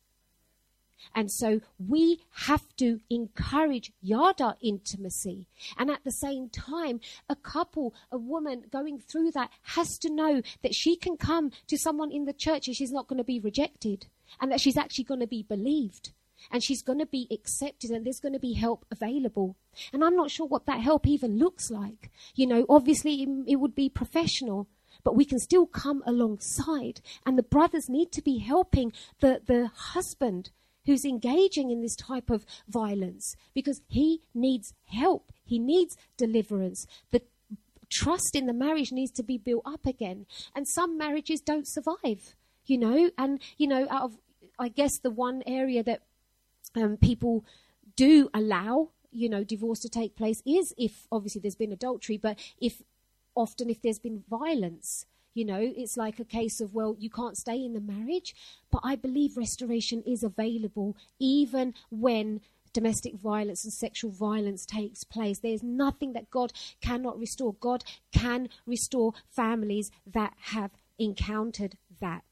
[1.14, 5.46] And so we have to encourage yada intimacy.
[5.78, 10.42] And at the same time, a couple, a woman going through that has to know
[10.62, 13.40] that she can come to someone in the church and she's not going to be
[13.40, 14.06] rejected
[14.40, 16.12] and that she's actually going to be believed
[16.50, 19.56] and she's going to be accepted and there's going to be help available.
[19.92, 22.10] And I'm not sure what that help even looks like.
[22.34, 24.68] You know, obviously it would be professional
[25.04, 27.00] but we can still come alongside.
[27.24, 30.50] And the brothers need to be helping the, the husband
[30.86, 35.32] who's engaging in this type of violence because he needs help.
[35.44, 36.86] He needs deliverance.
[37.10, 37.22] The
[37.90, 40.26] trust in the marriage needs to be built up again.
[40.54, 42.34] And some marriages don't survive,
[42.66, 43.10] you know.
[43.18, 44.18] And, you know, out of,
[44.58, 46.02] I guess, the one area that
[46.76, 47.44] um, people
[47.96, 52.38] do allow, you know, divorce to take place is if obviously there's been adultery, but
[52.60, 52.82] if
[53.34, 55.06] often if there's been violence.
[55.32, 58.34] You know, it's like a case of, well, you can't stay in the marriage,
[58.70, 62.40] but I believe restoration is available even when
[62.72, 65.38] domestic violence and sexual violence takes place.
[65.38, 67.54] There's nothing that God cannot restore.
[67.54, 72.22] God can restore families that have encountered that.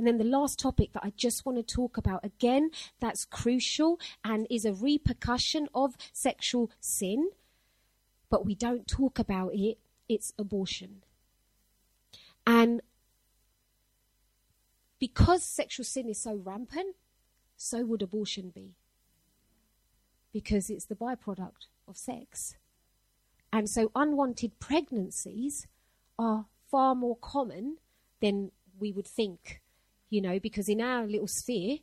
[0.00, 2.70] And then the last topic that I just want to talk about again,
[3.00, 7.28] that's crucial and is a repercussion of sexual sin,
[8.30, 9.76] but we don't talk about it
[10.08, 11.02] it's abortion.
[12.46, 12.80] And
[14.98, 16.96] because sexual sin is so rampant,
[17.58, 18.76] so would abortion be.
[20.32, 22.56] Because it's the byproduct of sex.
[23.52, 25.66] And so unwanted pregnancies
[26.18, 27.76] are far more common
[28.22, 29.60] than we would think,
[30.10, 31.78] you know, because in our little sphere,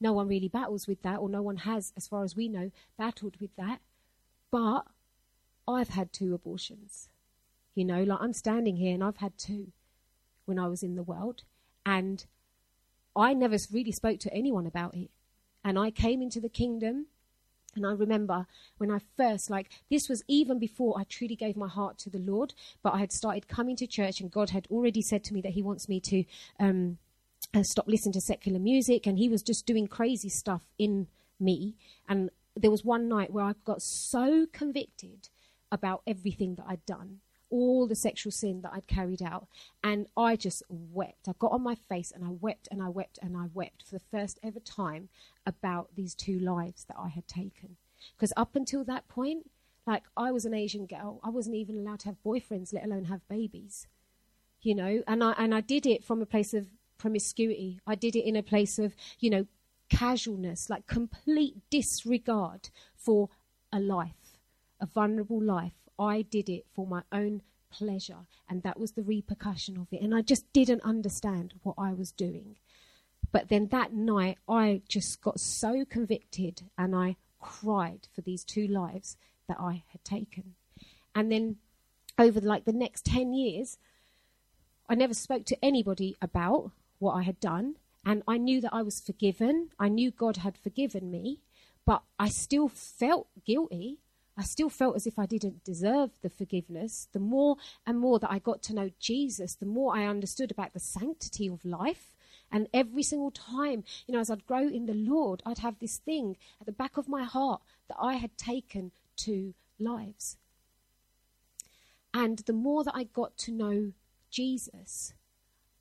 [0.00, 2.70] no one really battles with that, or no one has, as far as we know,
[2.98, 3.80] battled with that.
[4.50, 4.82] But
[5.66, 7.08] I've had two abortions.
[7.74, 9.72] You know, like I'm standing here and I've had two
[10.44, 11.42] when I was in the world.
[11.86, 12.24] And
[13.16, 15.10] I never really spoke to anyone about it.
[15.64, 17.06] And I came into the kingdom.
[17.74, 18.46] And I remember
[18.76, 22.18] when I first, like, this was even before I truly gave my heart to the
[22.18, 22.52] Lord,
[22.82, 25.52] but I had started coming to church, and God had already said to me that
[25.52, 26.24] He wants me to
[26.60, 26.98] um,
[27.54, 29.06] uh, stop listening to secular music.
[29.06, 31.74] And He was just doing crazy stuff in me.
[32.08, 35.28] And there was one night where I got so convicted
[35.70, 37.20] about everything that I'd done
[37.52, 39.46] all the sexual sin that I'd carried out.
[39.84, 41.28] And I just wept.
[41.28, 43.94] I got on my face and I wept and I wept and I wept for
[43.94, 45.10] the first ever time
[45.46, 47.76] about these two lives that I had taken.
[48.16, 49.50] Because up until that point,
[49.86, 53.04] like I was an Asian girl, I wasn't even allowed to have boyfriends, let alone
[53.04, 53.86] have babies.
[54.62, 56.68] You know, and I and I did it from a place of
[57.02, 57.80] promiscuity.
[57.86, 59.46] I did it in a place of, you know,
[59.88, 63.28] casualness, like complete disregard for
[63.72, 64.38] a life,
[64.80, 69.76] a vulnerable life I did it for my own pleasure, and that was the repercussion
[69.78, 70.02] of it.
[70.02, 72.56] And I just didn't understand what I was doing.
[73.30, 78.66] But then that night, I just got so convicted and I cried for these two
[78.66, 79.16] lives
[79.48, 80.54] that I had taken.
[81.14, 81.56] And then
[82.18, 83.78] over like the next 10 years,
[84.88, 86.72] I never spoke to anybody about
[87.02, 87.76] what I had done.
[88.04, 89.70] And I knew that I was forgiven.
[89.78, 91.40] I knew God had forgiven me,
[91.84, 93.98] but I still felt guilty
[94.36, 97.08] I still felt as if I didn't deserve the forgiveness.
[97.12, 100.72] The more and more that I got to know Jesus, the more I understood about
[100.72, 102.14] the sanctity of life.
[102.50, 105.98] And every single time, you know, as I'd grow in the Lord, I'd have this
[105.98, 110.36] thing at the back of my heart that I had taken two lives.
[112.14, 113.92] And the more that I got to know
[114.30, 115.14] Jesus,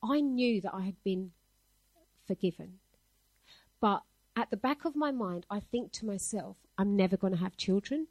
[0.04, 1.32] I knew that I had been
[2.26, 2.80] forgiven.
[3.80, 4.04] But
[4.36, 7.58] at the back of my mind, I think to myself, I'm never going to have
[7.58, 8.08] children.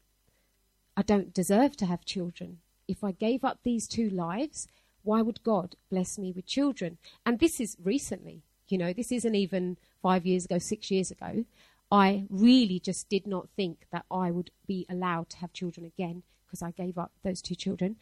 [0.97, 2.59] I don't deserve to have children.
[2.86, 4.68] If I gave up these two lives,
[5.03, 6.99] why would God bless me with children?
[7.24, 11.45] And this is recently, you know, this isn't even five years ago, six years ago.
[11.91, 16.22] I really just did not think that I would be allowed to have children again
[16.47, 17.97] because I gave up those two children.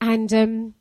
[0.00, 0.74] And, um,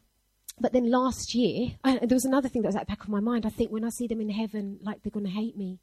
[0.59, 3.09] but then last year, I, there was another thing that was at the back of
[3.09, 3.45] my mind.
[3.45, 5.79] I think when I see them in heaven, like they're going to hate me.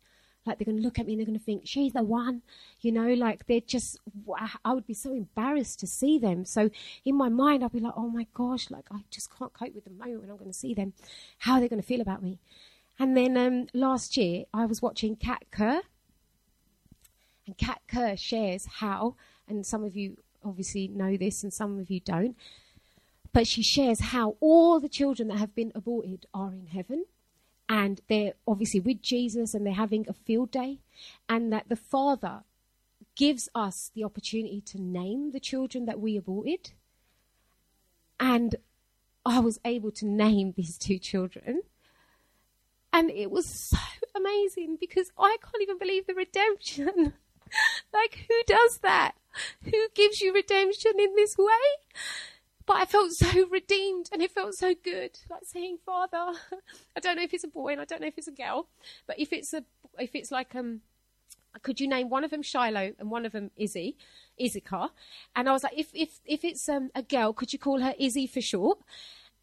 [0.46, 2.42] Like they're going to look at me and they're going to think, she's the one.
[2.80, 3.98] You know, like they're just,
[4.64, 6.44] I would be so embarrassed to see them.
[6.44, 6.70] So
[7.04, 9.84] in my mind, I'd be like, oh my gosh, like I just can't cope with
[9.84, 10.92] the moment when I'm going to see them.
[11.38, 12.40] How are they going to feel about me?
[12.98, 15.82] And then um, last year, I was watching Kat Kerr.
[17.46, 19.16] And Kat Kerr shares how,
[19.48, 22.36] and some of you obviously know this and some of you don't,
[23.34, 27.04] but she shares how all the children that have been aborted are in heaven
[27.68, 30.80] and they're obviously with Jesus and they're having a field day,
[31.28, 32.42] and that the Father
[33.16, 36.72] gives us the opportunity to name the children that we aborted.
[38.20, 38.56] And
[39.24, 41.62] I was able to name these two children.
[42.92, 43.78] And it was so
[44.14, 47.14] amazing because I can't even believe the redemption.
[47.92, 49.12] like, who does that?
[49.62, 51.44] Who gives you redemption in this way?
[52.66, 55.18] But I felt so redeemed and it felt so good.
[55.30, 56.38] Like saying, Father,
[56.96, 58.68] I don't know if it's a boy and I don't know if it's a girl,
[59.06, 59.64] but if it's a,
[59.98, 60.80] if it's like, um,
[61.62, 63.96] could you name one of them Shiloh and one of them Izzy,
[64.42, 64.88] Issachar?
[65.36, 67.94] And I was like, if, if, if it's um, a girl, could you call her
[67.98, 68.78] Izzy for short?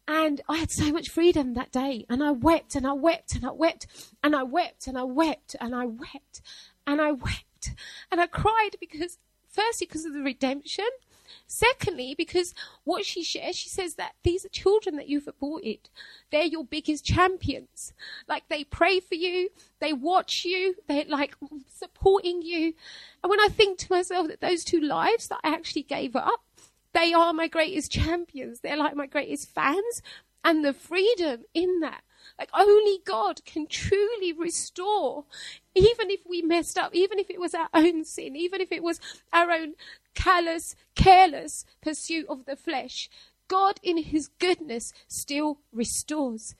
[0.06, 2.04] And I had so much freedom that day.
[2.08, 3.86] And I wept and I wept and I wept
[4.22, 6.42] and I wept and I wept and I wept
[6.86, 7.70] and I wept
[8.10, 9.18] and I cried because,
[9.48, 10.88] firstly, because of the redemption
[11.46, 12.54] Secondly, because
[12.84, 15.90] what she shares, she says that these are children that you've aborted.
[16.30, 17.92] They're your biggest champions.
[18.28, 21.36] Like they pray for you, they watch you, they're like
[21.68, 22.74] supporting you.
[23.22, 26.44] And when I think to myself that those two lives that I actually gave up,
[26.94, 28.60] they are my greatest champions.
[28.60, 30.02] They're like my greatest fans.
[30.44, 32.02] And the freedom in that
[32.38, 35.24] like only God can truly restore,
[35.74, 38.82] even if we messed up, even if it was our own sin, even if it
[38.82, 39.00] was
[39.32, 39.74] our own
[40.14, 43.08] callous, careless pursuit of the flesh.
[43.48, 46.54] God, in His goodness, still restores.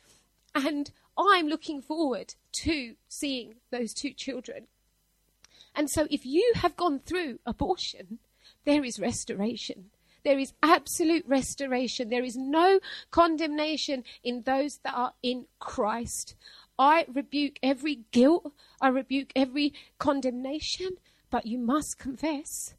[0.55, 2.34] And I'm looking forward
[2.64, 4.66] to seeing those two children.
[5.74, 8.18] And so, if you have gone through abortion,
[8.64, 9.90] there is restoration.
[10.24, 12.09] There is absolute restoration.
[12.09, 12.78] There is no
[13.11, 16.36] condemnation in those that are in Christ.
[16.78, 18.53] I rebuke every guilt.
[18.80, 20.90] I rebuke every condemnation,
[21.30, 22.74] but you must confess.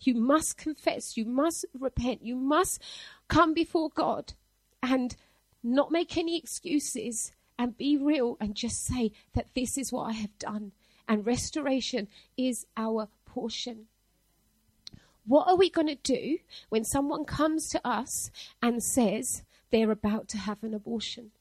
[0.00, 1.16] You must confess.
[1.16, 2.22] You must repent.
[2.22, 2.82] You must
[3.28, 4.34] come before God
[4.82, 5.16] and
[5.62, 10.12] not make any excuses and be real and just say that this is what I
[10.12, 10.72] have done.
[11.08, 13.86] And restoration is our portion.
[15.26, 16.38] What are we going to do
[16.68, 18.30] when someone comes to us
[18.62, 21.32] and says they're about to have an abortion?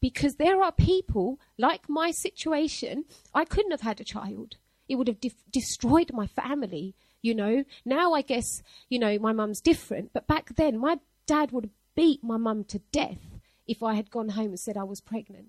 [0.00, 4.56] Because there are people, like my situation, I couldn't have had a child.
[4.88, 7.64] It would have de- destroyed my family, you know.
[7.84, 10.12] Now I guess, you know, my mum's different.
[10.12, 14.10] But back then, my dad would have beat my mum to death if I had
[14.10, 15.48] gone home and said I was pregnant.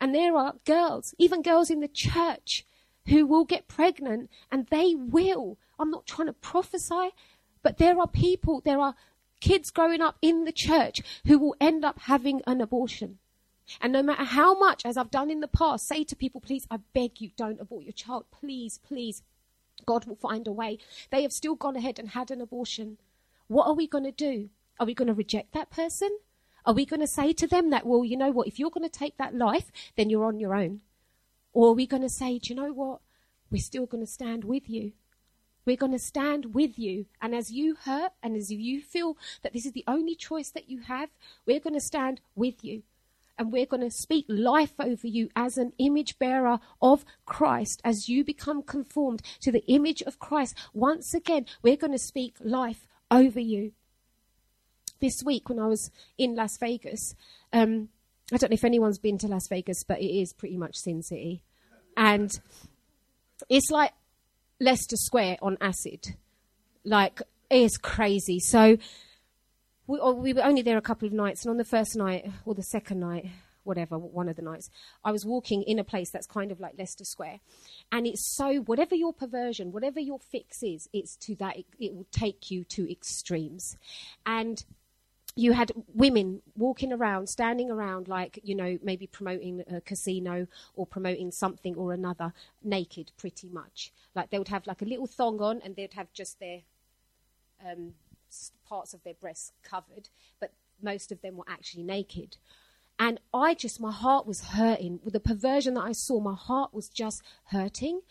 [0.00, 2.64] And there are girls, even girls in the church,
[3.08, 5.58] who will get pregnant and they will.
[5.78, 7.10] I'm not trying to prophesy,
[7.62, 8.94] but there are people, there are
[9.40, 13.18] kids growing up in the church who will end up having an abortion.
[13.80, 16.66] And no matter how much, as I've done in the past, say to people, please,
[16.70, 18.26] I beg you, don't abort your child.
[18.30, 19.22] Please, please.
[19.86, 20.78] God will find a way.
[21.10, 22.98] They have still gone ahead and had an abortion.
[23.48, 24.50] What are we going to do?
[24.78, 26.18] Are we going to reject that person?
[26.66, 28.88] Are we going to say to them that, well, you know what, if you're going
[28.88, 30.80] to take that life, then you're on your own?
[31.52, 33.00] Or are we going to say, do you know what?
[33.50, 34.92] We're still going to stand with you.
[35.66, 37.06] We're going to stand with you.
[37.20, 40.68] And as you hurt and as you feel that this is the only choice that
[40.68, 41.10] you have,
[41.46, 42.82] we're going to stand with you.
[43.36, 47.80] And we're going to speak life over you as an image bearer of Christ.
[47.84, 52.36] As you become conformed to the image of Christ, once again, we're going to speak
[52.40, 53.72] life over you.
[55.00, 57.14] This week, when I was in Las Vegas,
[57.52, 57.88] um,
[58.32, 61.02] I don't know if anyone's been to Las Vegas, but it is pretty much Sin
[61.02, 61.42] City.
[61.96, 62.30] And
[63.48, 63.92] it's like
[64.60, 66.16] Leicester Square on acid.
[66.84, 67.20] Like,
[67.50, 68.38] it's crazy.
[68.40, 68.78] So,
[69.86, 72.30] we, oh, we, were only there a couple of nights, and on the first night,
[72.44, 73.26] or the second night,
[73.64, 74.70] whatever, one of the nights,
[75.04, 77.40] I was walking in a place that's kind of like Leicester Square.
[77.90, 81.94] And it's so, whatever your perversion, whatever your fix is, it's to that, it, it
[81.94, 83.76] will take you to extremes.
[84.26, 84.62] And
[85.36, 90.86] you had women walking around, standing around, like, you know, maybe promoting a casino or
[90.86, 92.32] promoting something or another,
[92.62, 93.92] naked pretty much.
[94.14, 96.60] Like they would have like a little thong on and they'd have just their
[97.68, 97.94] um,
[98.68, 100.08] parts of their breasts covered,
[100.40, 102.36] but most of them were actually naked.
[102.98, 105.00] And I just, my heart was hurting.
[105.02, 108.02] With the perversion that I saw, my heart was just hurting.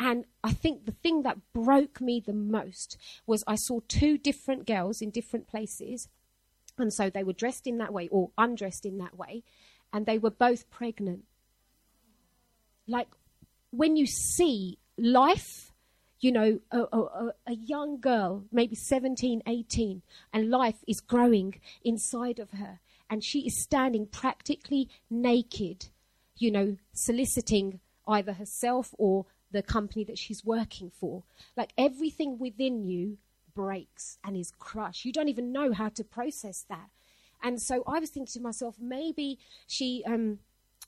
[0.00, 4.66] And I think the thing that broke me the most was I saw two different
[4.66, 6.08] girls in different places
[6.78, 9.42] and so they were dressed in that way or undressed in that way,
[9.92, 11.24] and they were both pregnant.
[12.86, 13.08] Like
[13.70, 15.63] when you see life,
[16.24, 20.00] you know, a, a, a, young girl, maybe 17, 18,
[20.32, 25.88] and life is growing inside of her, and she is standing practically naked,
[26.38, 31.24] you know, soliciting either herself or the company that she's working for.
[31.58, 33.18] Like everything within you
[33.54, 35.04] breaks and is crushed.
[35.04, 36.88] You don't even know how to process that.
[37.42, 40.38] And so I was thinking to myself, maybe she, um,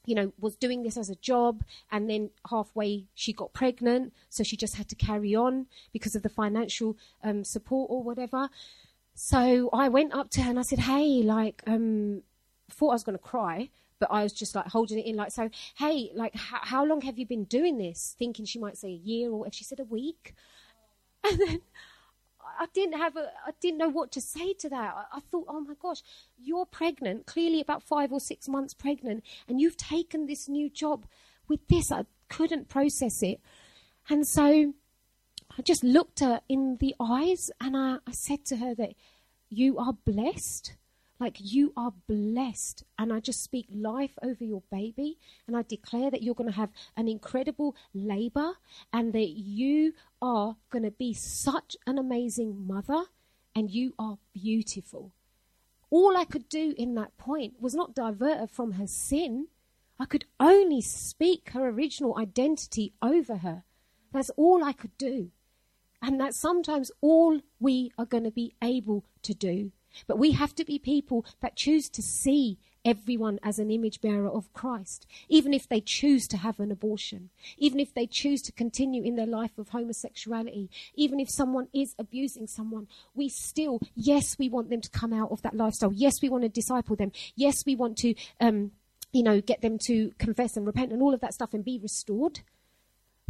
[0.06, 4.42] you know, was doing this as a job, and then halfway she got pregnant, so
[4.42, 8.48] she just had to carry on because of the financial um, support or whatever.
[9.14, 12.22] So I went up to her and I said, "Hey, like, um,
[12.70, 15.32] thought I was going to cry." but I was just like holding it in, like,
[15.32, 18.14] so, hey, like, h- how long have you been doing this?
[18.18, 20.34] Thinking she might say a year or if she said a week.
[21.28, 21.60] And then
[22.58, 24.94] I didn't have a, I didn't know what to say to that.
[24.96, 26.02] I, I, thought, oh my gosh,
[26.38, 31.06] you're pregnant, clearly about five or six months pregnant, and you've taken this new job
[31.48, 31.92] with this.
[31.92, 33.40] I couldn't process it.
[34.08, 34.74] And so
[35.58, 38.94] I just looked her in the eyes and I, I said to her that
[39.48, 40.74] you are blessed
[41.18, 42.84] like you are blessed.
[42.98, 45.18] And I just speak life over your baby.
[45.46, 48.54] And I declare that you're going to have an incredible labor
[48.92, 53.04] and that you are going to be such an amazing mother
[53.54, 55.12] and you are beautiful.
[55.90, 59.46] All I could do in that point was not divert her from her sin.
[59.98, 63.62] I could only speak her original identity over her.
[64.12, 65.30] That's all I could do.
[66.02, 69.72] And that's sometimes all we are going to be able to do.
[70.06, 74.30] But we have to be people that choose to see everyone as an image bearer
[74.30, 78.52] of Christ, even if they choose to have an abortion, even if they choose to
[78.52, 84.38] continue in their life of homosexuality, even if someone is abusing someone, we still, yes,
[84.38, 85.92] we want them to come out of that lifestyle.
[85.92, 87.10] Yes, we want to disciple them.
[87.34, 88.70] Yes, we want to, um,
[89.12, 91.78] you know, get them to confess and repent and all of that stuff and be
[91.78, 92.40] restored.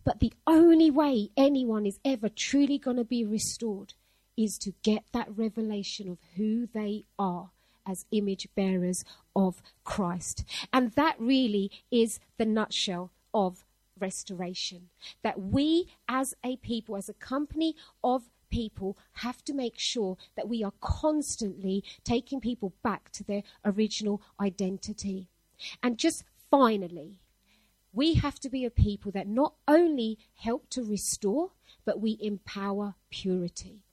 [0.04, 3.94] But the only way anyone is ever truly going to be restored
[4.36, 7.50] is to get that revelation of who they are
[7.86, 9.04] as image bearers
[9.34, 10.44] of Christ.
[10.72, 13.64] And that really is the nutshell of
[13.98, 14.88] restoration.
[15.22, 20.48] That we, as a people, as a company of people have to make sure that
[20.48, 25.28] we are constantly taking people back to their original identity.
[25.82, 27.20] And just finally,
[27.92, 31.52] we have to be a people that not only help to restore,
[31.84, 33.85] but we empower purity.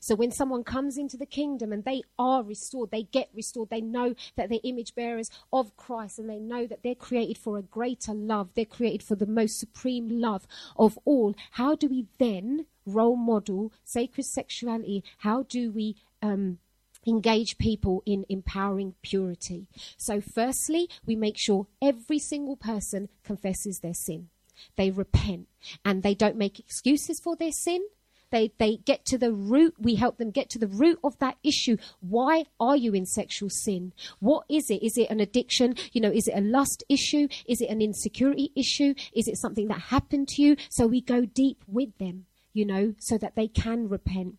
[0.00, 3.80] So when someone comes into the kingdom and they are restored, they get restored, they
[3.80, 7.62] know that they're image bearers of Christ and they know that they're created for a
[7.62, 10.46] greater love, they're created for the most supreme love
[10.76, 11.34] of all.
[11.52, 15.04] How do we then role model sacred sexuality?
[15.18, 16.58] How do we um,
[17.06, 19.66] engage people in empowering purity?
[19.96, 24.28] So, firstly, we make sure every single person confesses their sin.
[24.76, 25.48] They repent
[25.84, 27.86] and they don't make excuses for their sin
[28.30, 29.74] they, they get to the root.
[29.78, 31.76] We help them get to the root of that issue.
[32.00, 33.92] Why are you in sexual sin?
[34.20, 34.82] What is it?
[34.82, 35.74] Is it an addiction?
[35.92, 37.28] You know, is it a lust issue?
[37.46, 38.94] Is it an insecurity issue?
[39.12, 40.56] Is it something that happened to you?
[40.68, 44.36] So we go deep with them, you know, so that they can repent.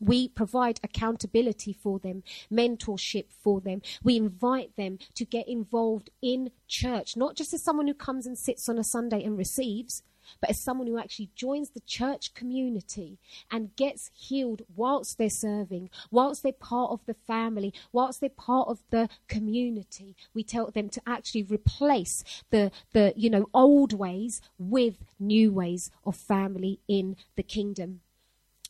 [0.00, 3.80] We provide accountability for them, mentorship for them.
[4.02, 8.36] We invite them to get involved in church, not just as someone who comes and
[8.36, 10.02] sits on a Sunday and receives,
[10.40, 13.18] but as someone who actually joins the church community
[13.50, 18.68] and gets healed whilst they're serving, whilst they're part of the family, whilst they're part
[18.68, 20.16] of the community.
[20.32, 25.90] We tell them to actually replace the, the you know, old ways with new ways
[26.04, 28.00] of family in the kingdom.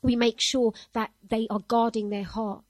[0.03, 2.65] We make sure that they are guarding their heart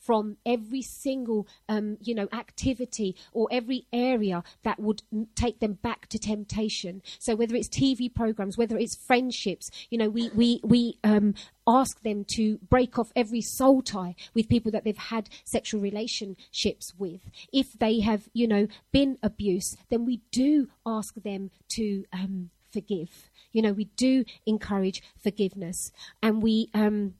[0.00, 5.02] from every single, um, you know, activity or every area that would
[5.34, 7.02] take them back to temptation.
[7.18, 11.34] So whether it's TV programs, whether it's friendships, you know, we we we um,
[11.66, 16.92] ask them to break off every soul tie with people that they've had sexual relationships
[16.98, 17.20] with.
[17.52, 23.30] If they have, you know, been abused, then we do ask them to um, forgive.
[23.52, 26.70] You know, we do encourage forgiveness, and we.
[26.74, 27.14] Um,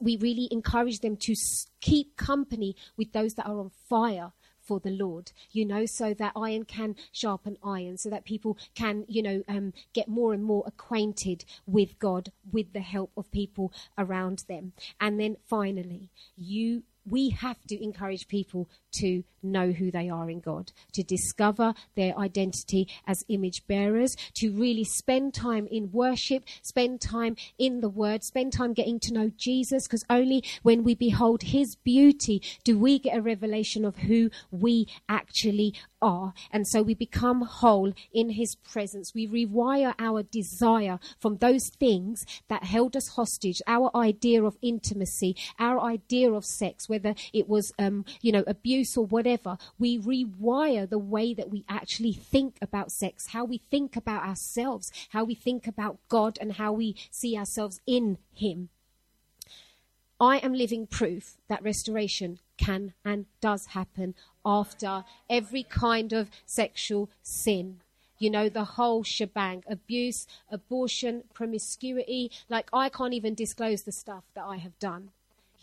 [0.00, 1.34] we really encourage them to
[1.80, 4.32] keep company with those that are on fire
[4.64, 9.04] for the Lord, you know, so that iron can sharpen iron, so that people can,
[9.08, 13.72] you know, um, get more and more acquainted with God with the help of people
[13.98, 14.72] around them.
[15.00, 20.40] And then finally, you we have to encourage people to know who they are in
[20.40, 27.00] God, to discover their identity as image bearers, to really spend time in worship, spend
[27.00, 31.42] time in the Word, spend time getting to know Jesus, because only when we behold
[31.42, 36.32] His beauty do we get a revelation of who we actually are.
[36.50, 39.12] And so we become whole in His presence.
[39.14, 45.36] We rewire our desire from those things that held us hostage, our idea of intimacy,
[45.58, 49.58] our idea of sex, whether it was, um, you know, abuse or whatever.
[49.78, 54.92] We rewire the way that we actually think about sex, how we think about ourselves,
[55.10, 58.68] how we think about God, and how we see ourselves in Him.
[60.20, 64.14] I am living proof that restoration can and does happen
[64.46, 67.80] after every kind of sexual sin.
[68.18, 72.30] You know, the whole shebang abuse, abortion, promiscuity.
[72.48, 75.10] Like, I can't even disclose the stuff that I have done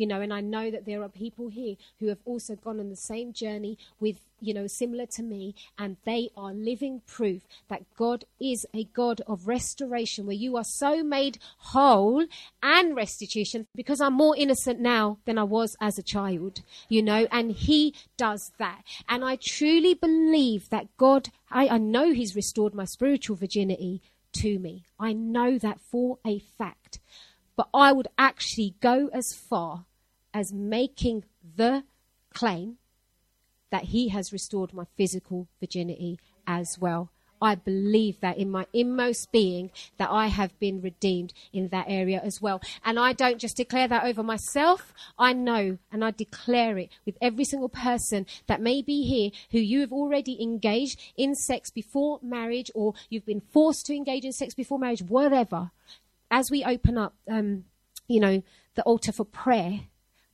[0.01, 2.89] you know, and I know that there are people here who have also gone on
[2.89, 7.83] the same journey with, you know, similar to me, and they are living proof that
[7.95, 12.25] God is a God of restoration, where you are so made whole
[12.63, 17.27] and restitution because I'm more innocent now than I was as a child, you know,
[17.31, 18.81] and He does that.
[19.07, 24.01] And I truly believe that God, I, I know He's restored my spiritual virginity
[24.37, 24.85] to me.
[24.99, 26.97] I know that for a fact.
[27.55, 29.85] But I would actually go as far
[30.33, 31.23] as making
[31.55, 31.83] the
[32.33, 32.77] claim
[33.71, 37.09] that he has restored my physical virginity as well.
[37.41, 42.21] I believe that in my inmost being that I have been redeemed in that area
[42.23, 42.61] as well.
[42.85, 44.93] And I don't just declare that over myself.
[45.17, 49.57] I know and I declare it with every single person that may be here who
[49.57, 54.33] you have already engaged in sex before marriage or you've been forced to engage in
[54.33, 55.71] sex before marriage, whatever.
[56.29, 57.65] As we open up, um,
[58.07, 58.43] you know,
[58.75, 59.81] the altar for prayer,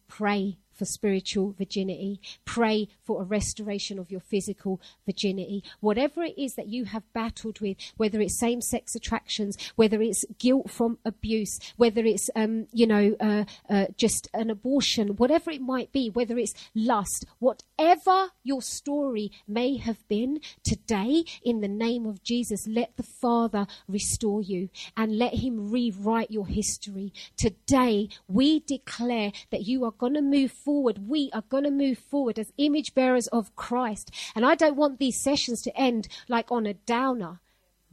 [0.07, 2.19] pray for spiritual virginity.
[2.45, 5.63] Pray for a restoration of your physical virginity.
[5.79, 10.25] Whatever it is that you have battled with, whether it's same sex attractions, whether it's
[10.37, 15.61] guilt from abuse, whether it's, um, you know, uh, uh, just an abortion, whatever it
[15.61, 22.05] might be, whether it's lust, whatever your story may have been today, in the name
[22.05, 27.13] of Jesus, let the Father restore you and let Him rewrite your history.
[27.37, 31.97] Today, we declare that you are going to move forward, we are going to move
[31.97, 34.13] forward as image bearers of Christ.
[34.35, 37.39] And I don't want these sessions to end like on a downer.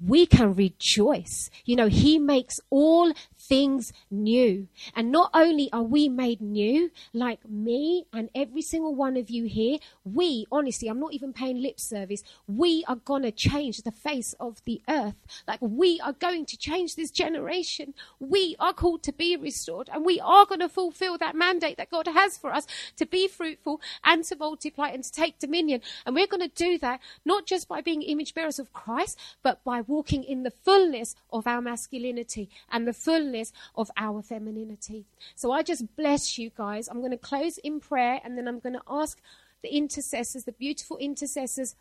[0.01, 1.51] We can rejoice.
[1.65, 3.13] You know, He makes all
[3.45, 4.69] things new.
[4.95, 9.45] And not only are we made new, like me and every single one of you
[9.45, 13.93] here, we, honestly, I'm not even paying lip service, we are going to change the
[13.93, 15.15] face of the earth.
[15.47, 17.95] Like we are going to change this generation.
[18.19, 21.91] We are called to be restored and we are going to fulfill that mandate that
[21.91, 22.67] God has for us
[22.97, 25.81] to be fruitful and to multiply and to take dominion.
[26.07, 29.63] And we're going to do that not just by being image bearers of Christ, but
[29.65, 35.05] by walking in the fullness of our masculinity and the fullness of our femininity.
[35.35, 36.89] So I just bless you guys.
[36.89, 39.21] I'm going to close in prayer and then I'm going to ask
[39.63, 41.75] the intercessors, the beautiful intercessors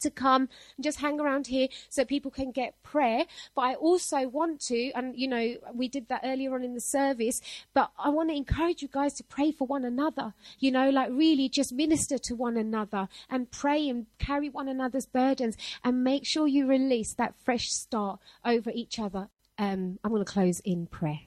[0.00, 3.24] to come and just hang around here so people can get prayer.
[3.54, 6.80] But I also want to, and you know, we did that earlier on in the
[6.80, 7.40] service,
[7.74, 10.34] but I want to encourage you guys to pray for one another.
[10.58, 15.06] You know, like really just minister to one another and pray and carry one another's
[15.06, 19.28] burdens and make sure you release that fresh start over each other.
[19.58, 21.20] Um, I'm going to close in prayer.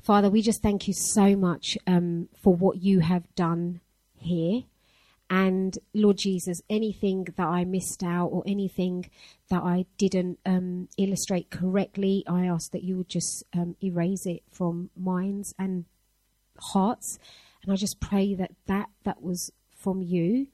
[0.00, 3.80] Father, we just thank you so much um, for what you have done
[4.16, 4.64] here.
[5.32, 9.08] And Lord Jesus, anything that I missed out or anything
[9.48, 14.42] that I didn't um, illustrate correctly, I ask that you would just um, erase it
[14.50, 15.86] from minds and
[16.58, 17.18] hearts.
[17.62, 20.48] And I just pray that that that was from you,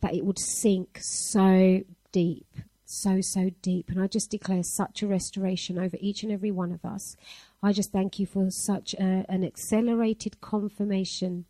[0.00, 2.46] that it would sink so deep,
[2.86, 3.90] so, so deep.
[3.90, 7.18] And I just declare such a restoration over each and every one of us.
[7.62, 11.44] I just thank you for such a, an accelerated confirmation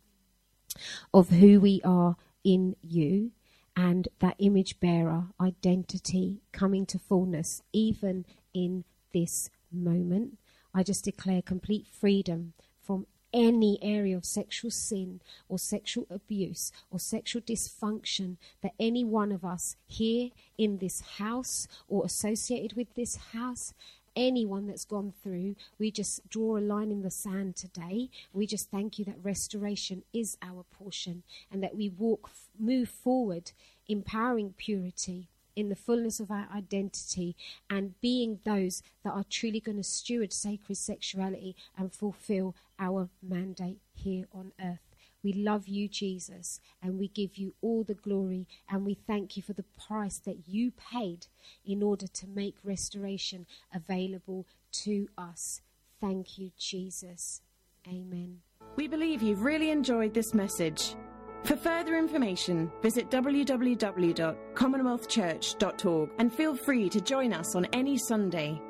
[1.13, 3.31] of who we are in you
[3.75, 8.83] and that image bearer identity coming to fullness, even in
[9.13, 10.37] this moment.
[10.73, 16.99] I just declare complete freedom from any area of sexual sin or sexual abuse or
[16.99, 23.15] sexual dysfunction that any one of us here in this house or associated with this
[23.33, 23.73] house
[24.15, 25.55] anyone that's gone through.
[25.79, 28.09] We just draw a line in the sand today.
[28.33, 32.29] We just thank you that restoration is our portion and that we walk,
[32.59, 33.51] move forward,
[33.87, 37.35] empowering purity in the fullness of our identity
[37.69, 43.79] and being those that are truly going to steward sacred sexuality and fulfill our mandate
[43.93, 44.92] here on earth.
[45.23, 49.43] We love you, Jesus, and we give you all the glory and we thank you
[49.43, 51.27] for the price that you paid
[51.65, 54.45] in order to make restoration available
[54.83, 55.61] to us.
[56.01, 57.41] Thank you, Jesus.
[57.87, 58.41] Amen.
[58.75, 60.95] We believe you've really enjoyed this message.
[61.43, 68.61] For further information, visit www.commonwealthchurch.org and feel free to join us on any Sunday.